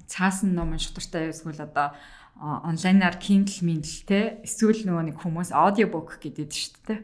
цаасан 0.07 0.55
ном 0.55 0.71
унших 0.71 0.95
дуртай 0.95 1.29
эсвэл 1.29 1.61
одоо 1.61 1.91
онлайнаар 2.39 3.15
Kindle 3.19 3.63
Mindle 3.63 4.03
те 4.07 4.39
эсвэл 4.43 4.83
нөгөө 4.87 5.03
нэг 5.11 5.17
хүмүүс 5.19 5.51
аудиобук 5.55 6.19
гэдэг 6.19 6.51
шүү 6.51 6.79
дээ. 6.87 6.99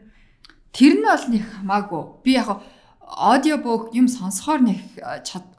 Тэр 0.72 0.92
нь 1.00 1.04
бол 1.04 1.24
нэг 1.28 1.44
хамаагүй. 1.48 2.04
Би 2.24 2.36
яг 2.36 2.60
аудиобук 3.00 3.96
юм 3.96 4.08
сонсохоор 4.08 4.60
нэг 4.60 4.80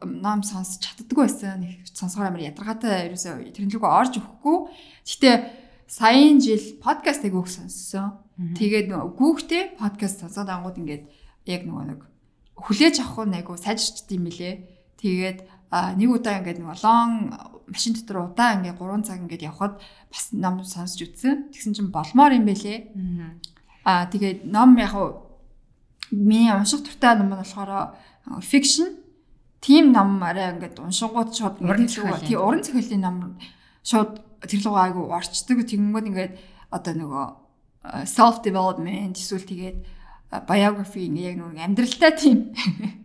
ном 0.06 0.46
сонсож 0.46 0.78
чаддаггүй 0.82 1.26
байсан. 1.26 1.66
Нэг 1.66 1.86
сонсохоор 1.90 2.30
амар 2.30 2.46
ядаргаатай 2.50 3.10
ерөөсөө 3.10 3.54
тэрнлүүгөө 3.58 3.92
орж 3.98 4.14
өгөхгүй. 4.22 4.58
Гэтэ 5.10 5.32
саяын 5.90 6.38
жил 6.42 6.66
подкаст 6.82 7.26
аяг 7.26 7.38
өөх 7.38 7.50
сонссон. 7.50 8.22
Тэгээд 8.58 8.94
гүүхтэй 8.94 9.78
подкаст 9.78 10.22
сонсоод 10.22 10.50
ангууд 10.50 10.78
ингээд 10.82 11.04
яг 11.50 11.62
нөгөө 11.66 11.86
нэг 11.94 12.02
хүлээж 12.58 13.02
авах 13.02 13.28
нь 13.28 13.38
айгу 13.38 13.58
сайжирчд 13.58 14.10
юм 14.14 14.30
билэ. 14.30 14.68
Тэгээд 15.02 15.40
нэг 15.72 16.10
удаа 16.10 16.40
ингээд 16.40 16.60
нэг 16.62 16.80
лон 16.84 17.34
машин 17.68 17.94
дотор 17.98 18.30
удаан 18.30 18.62
ингээ 18.62 18.78
3 18.78 19.08
цаг 19.08 19.20
ингээд 19.26 19.48
явхад 19.50 19.82
бас 20.12 20.26
ном 20.32 20.64
сонсч 20.64 21.02
үзсэн. 21.02 21.50
Тэгсэн 21.50 21.74
чинь 21.74 21.92
болмоор 21.94 22.34
юм 22.38 22.46
бэлээ. 22.46 22.94
Аа 23.86 24.06
тэгээд 24.08 24.46
ном 24.46 24.78
яг 24.78 24.94
миний 26.12 26.54
унших 26.54 26.86
туртай 26.86 27.18
ном 27.18 27.34
нь 27.34 27.40
болохоор 27.42 27.98
fiction 28.46 29.02
тийм 29.60 29.92
ном 29.92 30.22
арай 30.22 30.54
ингээд 30.54 30.78
уншингууд 30.80 31.34
шууд 31.34 31.56
зохиолын 31.60 32.28
тий 32.28 32.38
уран 32.38 32.62
зохиолын 32.64 33.02
ном 33.02 33.18
шууд 33.82 34.22
тэр 34.46 34.62
лугаа 34.68 34.92
айгу 34.92 35.10
орчдөг. 35.10 35.66
Тэгэнгүүт 35.66 36.10
ингээд 36.12 36.34
одоо 36.70 36.94
нөгөө 36.94 37.26
self 38.08 38.44
development 38.46 39.18
эсвэл 39.18 39.44
тэгээд 39.44 39.78
biography 40.48 41.06
яг 41.14 41.38
нэг 41.38 41.60
амьдралтай 41.62 42.14
тийм 42.18 42.54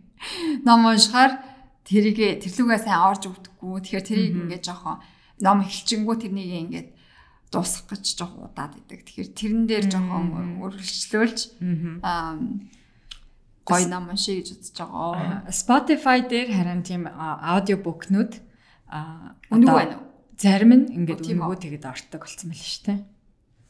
ном 0.67 0.85
уншихаар 0.89 1.39
тэрийгэ 1.85 2.41
тэрлүүгээ 2.43 2.79
сайн 2.85 3.01
орж 3.01 3.29
өгдөггүй. 3.29 3.81
Тэгэхээр 3.81 4.05
тэрийг 4.05 4.35
ингээд 4.37 4.65
жоохон 4.65 4.97
ном 5.41 5.63
эхэлчингүү 5.65 6.15
тэрнийг 6.21 6.53
ингээд 6.69 6.89
дуусгах 7.49 7.97
гэж 7.97 8.05
жоохон 8.13 8.45
удаад 8.49 8.77
идэг. 8.77 9.01
Тэгэхээр 9.05 9.29
тэрэн 9.33 9.63
дээр 9.65 9.85
жоохон 9.89 10.61
өргөлчлөөлж 10.61 11.39
аа 12.05 12.37
гой 13.65 13.83
ном 13.89 14.09
уншия 14.13 14.41
гэж 14.41 14.49
бодож 14.53 14.73
байгаа. 14.77 15.49
Spotify 15.49 16.17
дээр 16.25 16.49
харин 16.53 16.85
тийм 16.85 17.09
аудиобукнууд 17.09 18.37
аа 18.89 19.33
өнгөө 19.49 19.73
байна 19.73 19.97
уу? 19.97 20.05
Зарим 20.37 20.71
нь 20.77 20.85
ингээд 20.93 21.25
өнгөө 21.25 21.57
тэгэд 21.57 21.85
ортог 21.89 22.21
болсон 22.25 22.53
байл 22.53 22.65
шүү 22.69 22.85
дээ. 22.85 22.99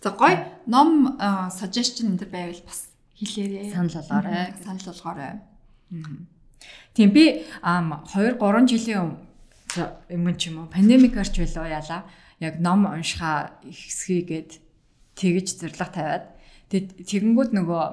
За 0.03 0.11
гой 0.11 0.33
ном 0.67 1.15
suggestion 1.55 2.11
энэ 2.11 2.19
төр 2.23 2.31
байвал 2.35 2.63
бас 2.67 2.88
хэлээрээ. 3.19 3.71
Санал 3.75 3.95
болгоорой. 3.99 4.47
Санал 4.63 4.85
болгоорой. 4.87 5.31
Тийм 6.93 7.09
би 7.11 7.45
2 7.63 8.39
3 8.39 8.67
жилийн 8.67 9.19
өмнө 10.09 10.35
ч 10.39 10.49
юм 10.49 10.65
уу 10.65 10.71
пандемикаар 10.71 11.27
ч 11.27 11.43
байлоо 11.43 11.67
яла. 11.67 12.07
Яг 12.39 12.59
ном 12.63 12.87
уншихаа 12.87 13.59
ихсгийгээд 13.63 14.59
тэгж 15.19 15.47
зэрлэг 15.59 15.91
тавиад 15.91 16.25
тэгэнгүүт 16.71 17.51
нөгөө 17.51 17.85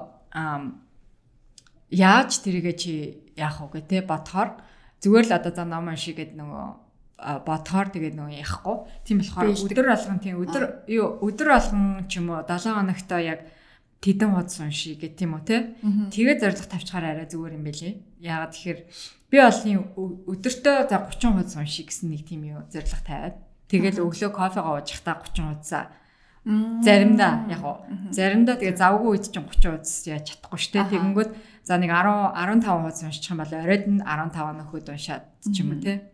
яаж 1.91 2.31
тэрийгэ 2.43 2.73
чи 2.79 2.93
яах 3.35 3.61
вэ 3.61 3.81
те 3.83 4.01
бодохоор 4.01 4.59
зүгээр 5.03 5.25
л 5.27 5.37
одоо 5.37 5.51
за 5.53 5.63
ном 5.65 5.91
уншигээд 5.91 6.35
нөгөө 6.35 6.65
бодохоор 7.17 7.87
тэгээд 7.89 8.15
нөгөө 8.15 8.39
яахгүй. 8.41 8.77
Тийм 9.05 9.17
болохоор 9.21 9.47
өдөр 9.53 9.87
болгон 9.89 10.19
тийм 10.21 10.35
өдөр 10.41 10.63
юу 10.87 11.07
өдөр 11.25 11.47
болгон 11.49 11.83
ч 12.05 12.21
юм 12.21 12.29
уу 12.33 12.45
7 12.45 12.77
хоногтой 12.77 13.21
яг 13.25 13.39
тэдэн 14.01 14.29
хуудас 14.33 14.57
уншия 14.61 14.95
гэх 14.95 15.17
тийм 15.17 15.37
үү 15.37 15.43
те. 15.45 15.57
Тэгээ 16.13 16.37
зориг 16.37 16.65
тавьчихаар 16.69 17.05
арай 17.17 17.27
зүгээр 17.27 17.57
юм 17.57 17.65
байлээ. 17.65 17.93
Яагаад 18.21 18.53
тэгэхээр 18.53 18.79
би 19.33 19.37
олны 19.41 19.71
өдөртөө 20.29 20.75
за 20.89 20.97
30 21.01 21.33
хуудас 21.33 21.55
уншия 21.57 21.85
гэсэн 21.85 22.07
нэг 22.13 22.21
тийм 22.29 22.41
юу 22.45 22.61
зориг 22.69 22.93
тавиад. 23.01 23.37
Тэгэл 23.67 24.03
өглөө 24.05 24.31
кофегаа 24.31 24.79
ууж 24.79 24.87
захтаа 24.93 25.17
30 25.19 25.43
хуудасаа. 25.43 25.85
Заримдаа 26.47 27.43
яг 27.51 27.61
уу 27.65 27.77
заримдаа 28.13 28.55
тэгээ 28.55 28.79
завгүй 28.79 29.09
үед 29.19 29.27
чинь 29.27 29.43
30 29.43 29.83
хуудас 29.83 29.93
яаж 30.07 30.25
чадахгүй 30.31 30.59
штэ. 30.61 30.87
Тэгэнгүүт 30.87 31.31
за 31.67 31.75
нэг 31.75 31.91
10 31.91 32.63
15 32.63 32.63
хуудас 32.63 33.03
уншчих 33.03 33.31
юм 33.35 33.43
бол 33.43 33.51
оройд 33.51 33.85
нь 33.91 33.99
15 33.99 34.63
нөхөд 34.63 34.87
уншаад 34.87 35.25
ч 35.43 35.55
юм 35.59 35.75
уу 35.75 35.83
те 35.83 36.07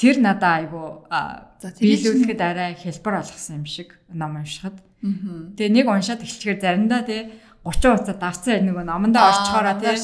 тэр 0.00 0.16
надаа 0.24 0.64
айгу 0.64 1.04
биелүүлэхэд 1.60 2.40
арай 2.40 2.72
хэлбэр 2.72 3.20
болгосон 3.20 3.60
юм 3.60 3.66
шиг 3.68 4.00
ном 4.08 4.40
уншихад 4.40 4.80
Тэгээ 5.00 5.72
нэг 5.72 5.86
уншаад 5.88 6.20
эхэлчихээр 6.24 6.60
заримдаа 6.60 7.04
тий 7.04 7.32
30 7.64 8.04
хуцаа 8.04 8.16
давцсан 8.20 8.64
нөгөө 8.68 8.84
номондоо 8.84 9.20
орчхороо 9.20 9.76
тий. 9.80 9.96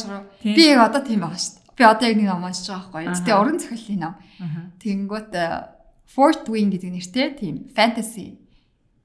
Би 0.56 0.72
яг 0.72 0.88
одоо 0.88 1.04
тийм 1.04 1.20
байгаа 1.24 1.40
шүү 1.40 1.52
дээ. 1.56 1.76
Би 1.76 1.84
одоо 1.84 2.06
яг 2.08 2.16
нэг 2.16 2.28
ном 2.32 2.44
уншиж 2.48 2.68
байгаа 2.72 2.92
байхгүй. 2.92 3.16
Тэгээ 3.20 3.40
уран 3.40 3.58
зохиолын 3.60 4.00
ном. 4.00 4.14
Тэгэнгүүт 4.80 5.32
э, 5.36 5.44
Fourth 6.08 6.48
Wing 6.48 6.72
гэдэг 6.72 6.90
нэртэй 6.96 7.28
тийм 7.36 7.54
fantasy. 7.76 8.40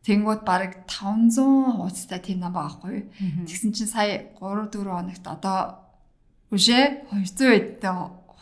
Тэнгүүд 0.08 0.42
баг 0.48 0.88
500 0.88 1.76
хуудастай 1.76 2.20
тийм 2.24 2.40
ном 2.40 2.56
байгаа 2.56 2.80
байхгүй. 2.80 3.12
Тэгсэн 3.48 3.72
чинь 3.76 3.92
сая 3.92 4.32
3 4.40 4.72
4 4.72 4.80
хоногт 4.80 5.26
одоо 5.28 5.92
үшээ 6.56 7.12
200 7.12 7.84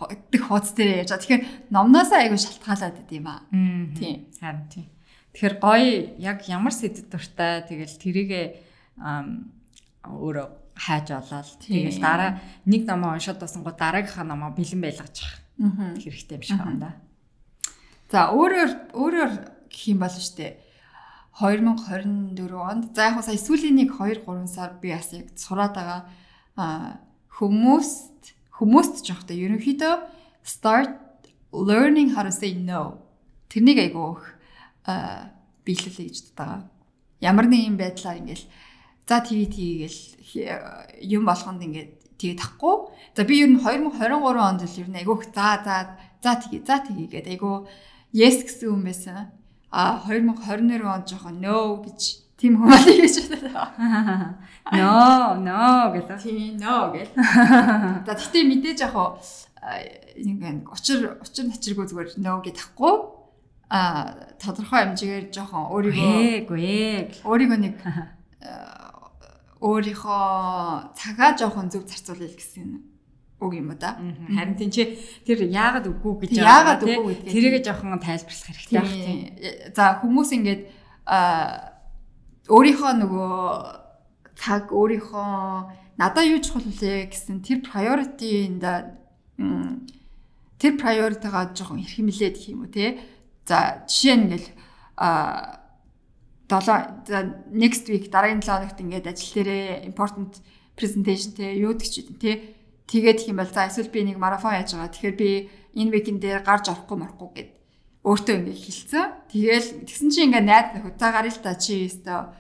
эдэх 0.08 0.48
хуудас 0.48 0.72
дээр 0.78 1.04
яаж. 1.04 1.20
Тэгэхээр 1.20 1.74
номноосоо 1.74 2.20
айгүй 2.24 2.40
шалтгаалаад 2.40 3.04
идэм 3.04 3.28
аа. 3.28 3.44
Тийм. 3.52 4.32
Харин 4.40 4.66
тийм. 4.72 4.88
Тэгэхээр 5.34 5.56
гоё 5.60 5.92
яг 6.22 6.48
ямар 6.48 6.72
сэдэд 6.72 7.12
дуртай 7.12 7.68
тэгэл 7.68 8.00
тэрийгэ 8.00 8.42
өөрөө 10.08 10.48
хайж 10.80 11.08
олоод 11.12 11.60
тэгэл 11.60 12.00
дараа 12.00 12.40
нэг 12.64 12.88
номоо 12.88 13.20
уншаад 13.20 13.40
басангуу 13.44 13.76
дараагийнхаа 13.76 14.24
номоо 14.24 14.56
бэлэн 14.56 14.80
байлгачих 14.80 15.28
хэрэгтэй 15.60 16.40
юм 16.40 16.44
шиг 16.44 16.60
байна 16.60 16.80
да. 16.80 16.92
За 18.10 18.32
өөрөөр 18.32 18.96
өөрөөр 18.96 19.32
гэх 19.68 19.84
юм 19.92 20.00
бол 20.00 20.16
штэ 20.16 20.58
2024 21.40 22.36
онд 22.56 22.96
за 22.96 23.12
яг 23.12 23.24
сая 23.24 23.38
сүүлийн 23.40 23.76
нэг 23.76 23.96
2 23.96 24.24
3 24.24 24.48
сар 24.48 24.80
би 24.82 24.92
бас 24.96 25.12
яг 25.14 25.28
сураад 25.36 25.76
байгаа 25.76 26.02
хүмүүст 27.38 28.39
хүмүүст 28.60 29.08
ч 29.08 29.16
явахдаа 29.16 29.38
ерөнхийдөө 29.40 29.94
start 30.44 30.92
learning 31.52 32.14
how 32.14 32.24
to 32.24 32.32
say 32.32 32.54
no 32.54 33.00
тэрнийг 33.50 33.80
айгуух 33.90 34.22
биелүүлээ 35.66 36.08
гэж 36.12 36.28
байгаа. 36.38 36.70
Ямар 37.20 37.48
нэгэн 37.50 37.76
байдлаар 37.80 38.22
ингээл 38.22 38.46
за 39.08 39.18
тв 39.26 39.50
тгийгээл 39.50 40.02
юм 41.04 41.24
болгонд 41.26 41.62
ингээд 41.66 41.92
тэгээ 42.20 42.38
тахгүй. 42.38 42.76
За 43.16 43.24
би 43.26 43.42
ер 43.42 43.50
нь 43.50 43.60
2023 43.60 44.22
онд 44.38 44.62
л 44.64 44.80
ер 44.80 44.90
нь 44.90 45.00
айгуух 45.02 45.24
за 45.34 45.64
за 45.66 45.76
за 46.22 46.32
тгий 46.38 46.62
за 46.62 46.84
тгий 46.86 47.08
гэдэг 47.10 47.40
айгуу 47.40 47.68
yes 48.14 48.46
гэсэн 48.46 48.70
юм 48.70 48.84
байсан. 48.86 49.34
А 49.72 50.04
2022 50.06 50.86
онд 50.86 51.10
жоохон 51.10 51.42
no 51.42 51.82
гэж 51.82 52.29
тийм 52.40 52.56
хүмүүс 52.58 52.86
гэж 52.88 53.16
байна. 53.36 54.40
No, 54.70 55.34
no 55.42 55.90
гэдэг. 55.94 56.22
Тийм 56.22 56.58
no 56.62 56.94
гэл. 56.94 57.10
За 58.06 58.14
тэгтээ 58.14 58.46
мэдээж 58.46 58.80
яг 58.86 58.96
ингээд 60.16 60.64
учир 60.70 61.18
учир 61.20 61.46
начиргүй 61.50 61.86
зүгээр 61.90 62.10
no 62.22 62.40
гэдэгхгүй 62.40 62.96
а 63.70 64.14
тодорхой 64.40 64.94
хэмжээгээр 64.94 65.26
жоохон 65.34 65.74
өөрийгөө 65.74 66.14
ээгүй 66.46 66.64
өөрийгөө 67.26 67.60
нэг 67.60 67.76
өөрийнхөө 69.70 70.24
цагаа 70.96 71.32
жоохон 71.36 71.68
зөв 71.74 71.84
зарцуулъя 71.90 72.32
гэсэн 72.32 72.82
үг 73.40 73.54
юм 73.56 73.72
да. 73.76 74.00
Харин 74.32 74.56
тийм 74.56 74.72
чи 74.72 75.00
тэр 75.28 75.44
яагаад 75.44 75.88
үгүй 75.92 76.30
гэж 76.30 76.40
яагаад 76.40 76.82
үгүй 76.84 77.14
гэдэг 77.20 77.32
тэрийг 77.32 77.64
жоохон 77.64 78.00
тайлбарлах 78.00 78.48
хэрэгтэй 78.48 78.80
тийм. 78.86 79.20
За 79.76 80.00
хүмүүс 80.00 80.30
ингээд 80.40 80.62
өөрийнхөө 82.50 82.92
нөгөө 83.06 83.38
цаг 84.34 84.74
өөрийнхөө 84.74 85.30
надад 86.02 86.26
юу 86.26 86.42
чухал 86.42 86.66
вэ 86.66 87.14
гэсэн 87.14 87.46
тэр 87.46 87.62
priority-нд 87.62 88.64
тэр 90.58 90.74
priority-гаа 90.76 91.54
жоохон 91.54 91.80
хэрхэмлээд 91.86 92.36
гэх 92.36 92.52
юм 92.52 92.66
уу 92.66 92.72
те. 92.74 93.00
За 93.46 93.86
жишээ 93.86 94.16
нь 94.18 94.24
ингээл 94.28 94.50
а 94.98 95.60
7 96.50 97.06
за 97.06 97.18
next 97.54 97.86
week 97.92 98.10
дараагийн 98.10 98.42
7 98.42 98.50
хоногт 98.50 98.82
ингээд 98.82 99.06
ажил 99.12 99.34
дээрээ 99.38 99.86
important 99.86 100.42
presentation 100.74 101.38
те 101.38 101.54
юу 101.54 101.78
гэж 101.78 102.18
те. 102.18 102.56
Тэгээд 102.90 103.22
их 103.22 103.30
юм 103.30 103.38
бол 103.38 103.52
за 103.54 103.70
эсвэл 103.70 103.94
би 103.94 104.02
нэг 104.02 104.18
марафон 104.18 104.58
яаж 104.58 104.74
байгаа. 104.74 104.90
Тэгэхээр 104.90 105.16
би 105.16 105.30
энэ 105.78 105.94
weekend 105.94 106.20
дээр 106.26 106.42
гарч 106.42 106.74
орохгүй 106.74 106.98
марахгүй 106.98 107.30
гэд 107.38 107.50
өөртөө 108.10 108.36
ингээд 108.42 108.62
хэлсэн. 108.66 109.06
Тэгээл 109.30 109.70
тэгсэн 109.86 110.10
чинь 110.10 110.34
нөхөд 110.34 110.98
за 110.98 111.08
гарыг 111.14 111.34
л 111.38 111.44
та 111.46 111.54
чи 111.54 111.86
өстө 111.86 112.34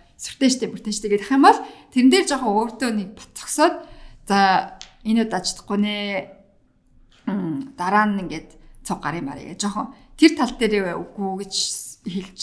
бүртэн 0.73 0.93
штэ 0.93 1.07
гэдэг 1.13 1.29
юм 1.29 1.45
бол 1.45 1.59
тэрэн 1.93 2.09
дээр 2.09 2.25
жоохон 2.25 2.57
өөртөө 2.57 2.89
нэг 2.97 3.09
бат 3.13 3.31
зогсоод 3.37 3.75
за 4.25 4.37
энэ 5.05 5.29
удаа 5.29 5.39
ажилтахгүй 5.39 5.77
нэ 5.77 5.95
дараа 7.77 8.05
нь 8.09 8.19
ингээд 8.25 8.49
цог 8.83 8.99
гарын 8.99 9.29
марыг 9.29 9.55
жоохон 9.61 9.93
тэр 10.17 10.31
тал 10.35 10.53
дээр 10.57 10.97
үгүй 10.97 11.45
гэж 11.45 11.53
хэлж 12.03 12.41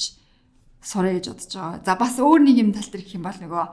сураа 0.80 1.12
гэж 1.18 1.26
бодож 1.34 1.52
байгаа. 1.52 1.82
За 1.84 1.92
бас 1.98 2.14
өөр 2.22 2.40
нэг 2.46 2.56
юм 2.62 2.70
тал 2.72 2.88
дээр 2.88 3.04
гэх 3.04 3.18
юм 3.18 3.26
бол 3.26 3.36
нөгөө 3.42 3.64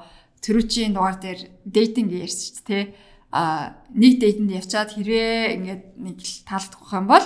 төрүүчийн 0.44 0.94
дугаар 0.98 1.18
дээр 1.22 1.40
дейтинг 1.64 2.12
ярьсан 2.12 2.58
шүү 2.58 2.66
дээ. 2.68 2.86
А 3.34 3.78
нэг 3.94 4.20
дейтэнд 4.20 4.52
явчаад 4.52 4.94
хэрвээ 4.94 5.58
ингээд 5.58 5.84
нэг 5.98 6.18
таалдах 6.46 6.92
юм 6.92 7.08
бол 7.08 7.26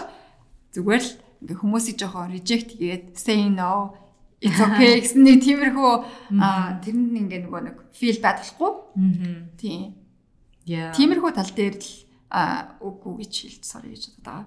зүгээр 0.76 1.04
л 1.04 1.12
ингээ 1.42 1.58
хүмүүсийг 1.62 1.98
жоохон 2.02 2.34
reject 2.34 2.74
хийгээд 2.74 3.18
say 3.18 3.50
no 3.50 3.94
it's 4.42 4.62
okay 4.62 5.02
гэсэн 5.02 5.22
нэг 5.26 5.42
тиймэрхүү 5.42 5.94
тэрэнд 6.86 7.18
ингээ 7.18 7.42
нөгөө 7.46 7.62
нэг 7.66 7.78
feel 7.98 8.18
bad 8.22 8.38
болохгүй. 8.42 8.72
Тийм. 9.58 9.98
Яа. 10.70 10.94
Тиймэрхүү 10.94 11.32
тал 11.34 11.52
дээр 11.58 11.76
л 11.82 11.90
үгүй 12.84 13.14
гэж 13.26 13.34
хэлж 13.34 13.64
сорё 13.66 13.90
гэж 13.90 14.04
бодоод 14.22 14.26
байгаа. 14.26 14.46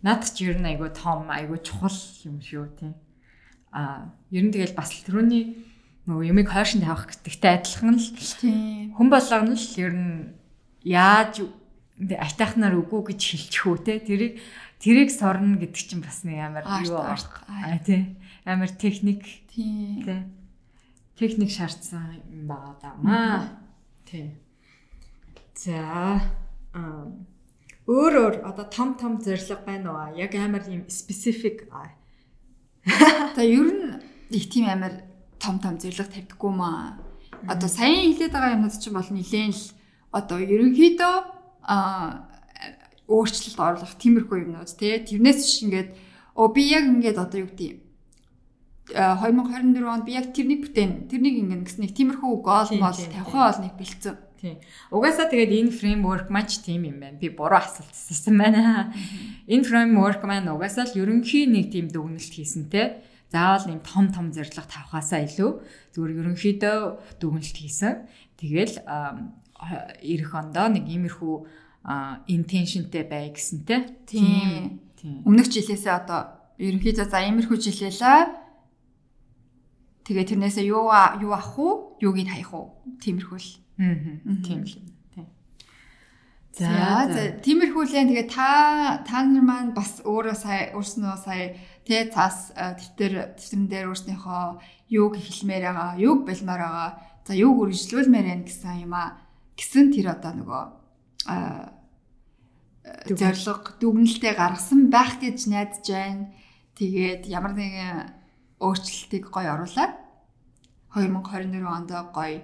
Надад 0.00 0.32
ч 0.32 0.48
ер 0.48 0.56
нь 0.56 0.68
айгүй 0.70 0.90
том 0.96 1.28
айгүй 1.28 1.60
чухал 1.60 2.00
юм 2.24 2.40
шүү 2.40 2.66
тийм. 2.78 2.94
А 3.74 4.12
ер 4.32 4.44
нь 4.48 4.54
тэгэл 4.54 4.78
бас 4.78 4.94
түрүүний 5.04 5.60
нөгөө 6.08 6.30
юмыг 6.30 6.48
хойшин 6.48 6.80
тавих 6.86 7.10
гэдэгтэй 7.10 7.52
адилхан 7.58 7.98
л 8.00 8.10
тийм. 8.40 8.94
Хүн 8.94 9.08
болгоно 9.10 9.58
л 9.58 9.68
ер 9.76 9.92
нь 9.92 10.32
яаж 10.86 11.44
айтайхнаар 11.98 12.76
үгүй 12.80 13.12
гэж 13.12 13.20
хэлчихвөө 13.34 13.76
те 13.82 13.98
тэрийг 14.00 14.38
тэрийг 14.80 15.10
сорно 15.10 15.56
гэдэг 15.56 15.76
чинь 15.76 16.02
бас 16.02 16.24
нэг 16.24 16.38
амар 16.40 16.64
юу 16.84 16.98
аа. 16.98 17.78
тий. 17.84 18.16
Амар 18.44 18.68
техник. 18.68 19.24
Тий. 19.50 20.04
Техник 21.18 21.50
шаардсан 21.50 22.22
юм 22.30 22.46
байгаа 22.48 22.74
даа 22.82 23.58
тий. 24.04 24.36
За 25.56 26.20
өөр 27.86 28.12
өөр. 28.20 28.34
Одоо 28.44 28.64
том 28.68 28.94
том 28.94 29.20
зорилго 29.20 29.62
байна 29.64 29.92
уу? 29.92 30.16
Яг 30.18 30.34
амар 30.34 30.64
юм 30.68 30.84
specific 30.88 31.70
та 33.34 33.42
ер 33.42 33.66
нь 33.66 33.98
их 34.30 34.48
тийм 34.48 34.70
амар 34.70 35.02
том 35.38 35.58
том 35.58 35.78
зорилго 35.78 36.06
тавьдаггүй 36.06 36.52
маа 36.54 36.98
одоо 37.48 37.68
сайн 37.68 38.14
хэлээд 38.14 38.32
байгаа 38.32 38.54
юмнууд 38.54 38.78
чинь 38.78 38.94
бол 38.94 39.10
нилээн 39.10 39.52
л 39.52 39.64
одоо 40.14 40.38
ерөнхийдөө 40.38 41.16
а 41.66 41.76
өөрчлөлт 43.06 43.58
оруулах 43.58 43.94
тиймэрхүү 43.98 44.36
юмнууд 44.46 44.70
тий 44.78 44.98
тэрнээс 44.98 45.38
биш 45.42 45.56
ингээд 45.66 45.90
оо 46.34 46.50
би 46.50 46.62
яг 46.70 46.84
ингээд 46.86 47.18
одоо 47.22 47.38
юу 47.46 47.50
гэдэг 47.50 47.86
2024 48.94 49.82
онд 49.82 50.04
би 50.06 50.14
яг 50.14 50.30
тэрнийг 50.30 50.66
бүтээн 50.66 51.10
тэрнийг 51.10 51.36
ингээд 51.42 51.62
гэсэн 51.66 51.82
нэг 51.86 51.92
тиймэрхүү 51.94 52.32
гол 52.42 52.70
мол 52.78 52.94
тавихаа 52.94 53.50
бол 53.50 53.62
нэг 53.66 53.74
бэлдсэн 53.78 54.16
Тийм. 54.36 54.60
Угаасаа 54.92 55.32
тэгээд 55.32 55.52
энэ 55.64 55.72
фреймворк 55.72 56.28
маш 56.28 56.60
тийм 56.60 56.84
юм 56.84 57.00
байна. 57.00 57.16
Би 57.16 57.32
буруу 57.32 57.56
асуулт 57.56 57.88
хийсэн 57.88 58.36
байна. 58.36 58.92
Энэ 59.48 59.64
фреймворк 59.64 60.20
маань 60.28 60.52
угаасаа 60.52 60.92
л 60.92 61.00
ерөнхий 61.00 61.48
нэг 61.48 61.72
тийм 61.72 61.88
дүгнэлт 61.88 62.36
хийсэнтэй. 62.36 63.00
Заавал 63.32 63.64
нэм 63.64 63.80
том 63.80 64.12
том 64.12 64.36
зорилго 64.36 64.68
тавихаасаа 64.68 65.24
илүү 65.24 65.50
зүгээр 65.96 66.20
ерөнхийдөө 66.20 66.78
дүгнэлт 67.16 67.56
хийсэн. 67.56 68.04
Тэгэл 68.36 68.76
ирэх 70.04 70.30
ондоо 70.36 70.68
нэг 70.68 70.84
иймэрхүү 70.84 71.34
интеншнтэй 72.26 73.04
бай 73.06 73.30
гэсэнтэй. 73.30 73.80
Тийм. 74.06 74.82
Тийм. 74.98 75.22
Өмнөх 75.22 75.46
жилээсээ 75.46 75.94
одоо 75.94 76.34
ерөнхийдөө 76.58 77.06
за 77.06 77.22
иймэрхүү 77.22 77.58
жилээлээ 77.62 78.20
тэгээ 80.06 80.26
тэрнээсээ 80.34 80.66
юу 80.66 80.90
юу 81.22 81.32
авах 81.34 81.54
уу, 81.58 81.98
юуг 82.02 82.16
нь 82.18 82.30
хаях 82.30 82.50
уу? 82.54 82.74
Тиймэрхүү 83.02 83.38
л. 83.38 83.50
Аа. 83.78 84.42
Тийм 84.42 84.66
л. 84.66 84.74
За 86.56 87.04
за 87.12 87.36
тиймэрхүүлэн 87.44 88.08
тэгээ 88.08 88.32
та 88.32 89.04
та 89.04 89.28
нар 89.28 89.44
маань 89.44 89.76
бас 89.76 90.00
өөрөө 90.00 90.36
сая 90.40 90.72
өөрснөө 90.72 91.14
сая 91.20 91.52
тэ 91.84 92.08
цаас 92.08 92.56
дэвтэр 92.56 93.36
дэвтэрэн 93.36 93.68
дээр 93.68 93.88
өөрснийхөө 93.92 94.44
юуг 94.88 95.20
хэлмээр 95.20 95.64
байгаа, 95.68 96.00
юуг 96.00 96.24
болмоор 96.24 96.62
байгаа, 96.64 96.90
за 97.28 97.32
юуг 97.36 97.56
үргэлжлүүлмээр 97.60 98.26
байна 98.32 98.48
гэсэн 98.48 98.88
юм 98.88 98.94
а. 98.96 99.20
Гэсэн 99.52 99.92
тэр 99.92 100.16
одоо 100.16 100.32
нөгөө 100.32 100.64
а 101.28 101.75
зориг 103.06 103.78
дүгнэлтээ 103.80 104.34
гаргасан 104.34 104.90
байх 104.90 105.18
гэж 105.18 105.46
найдаж 105.50 105.86
байна. 105.86 106.30
Тэгээд 106.76 107.26
ямар 107.26 107.52
нэгэн 107.56 108.12
өөрчлөлтийг 108.60 109.30
гоё 109.30 109.54
оруулаад 109.56 109.92
2024 110.94 111.66
онд 111.66 111.90
гоё 112.14 112.40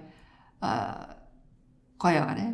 гоё 1.97 2.15
яваарэ. 2.21 2.47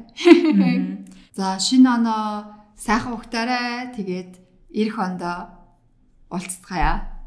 За 1.38 1.60
шинэ 1.60 1.89
оноо 1.97 2.56
сайхан 2.75 3.13
ухтаарай. 3.13 3.91
Тэгээд 3.95 4.32
эх 4.73 4.93
ондоо 4.99 5.49
уулзцгаая. 6.30 7.18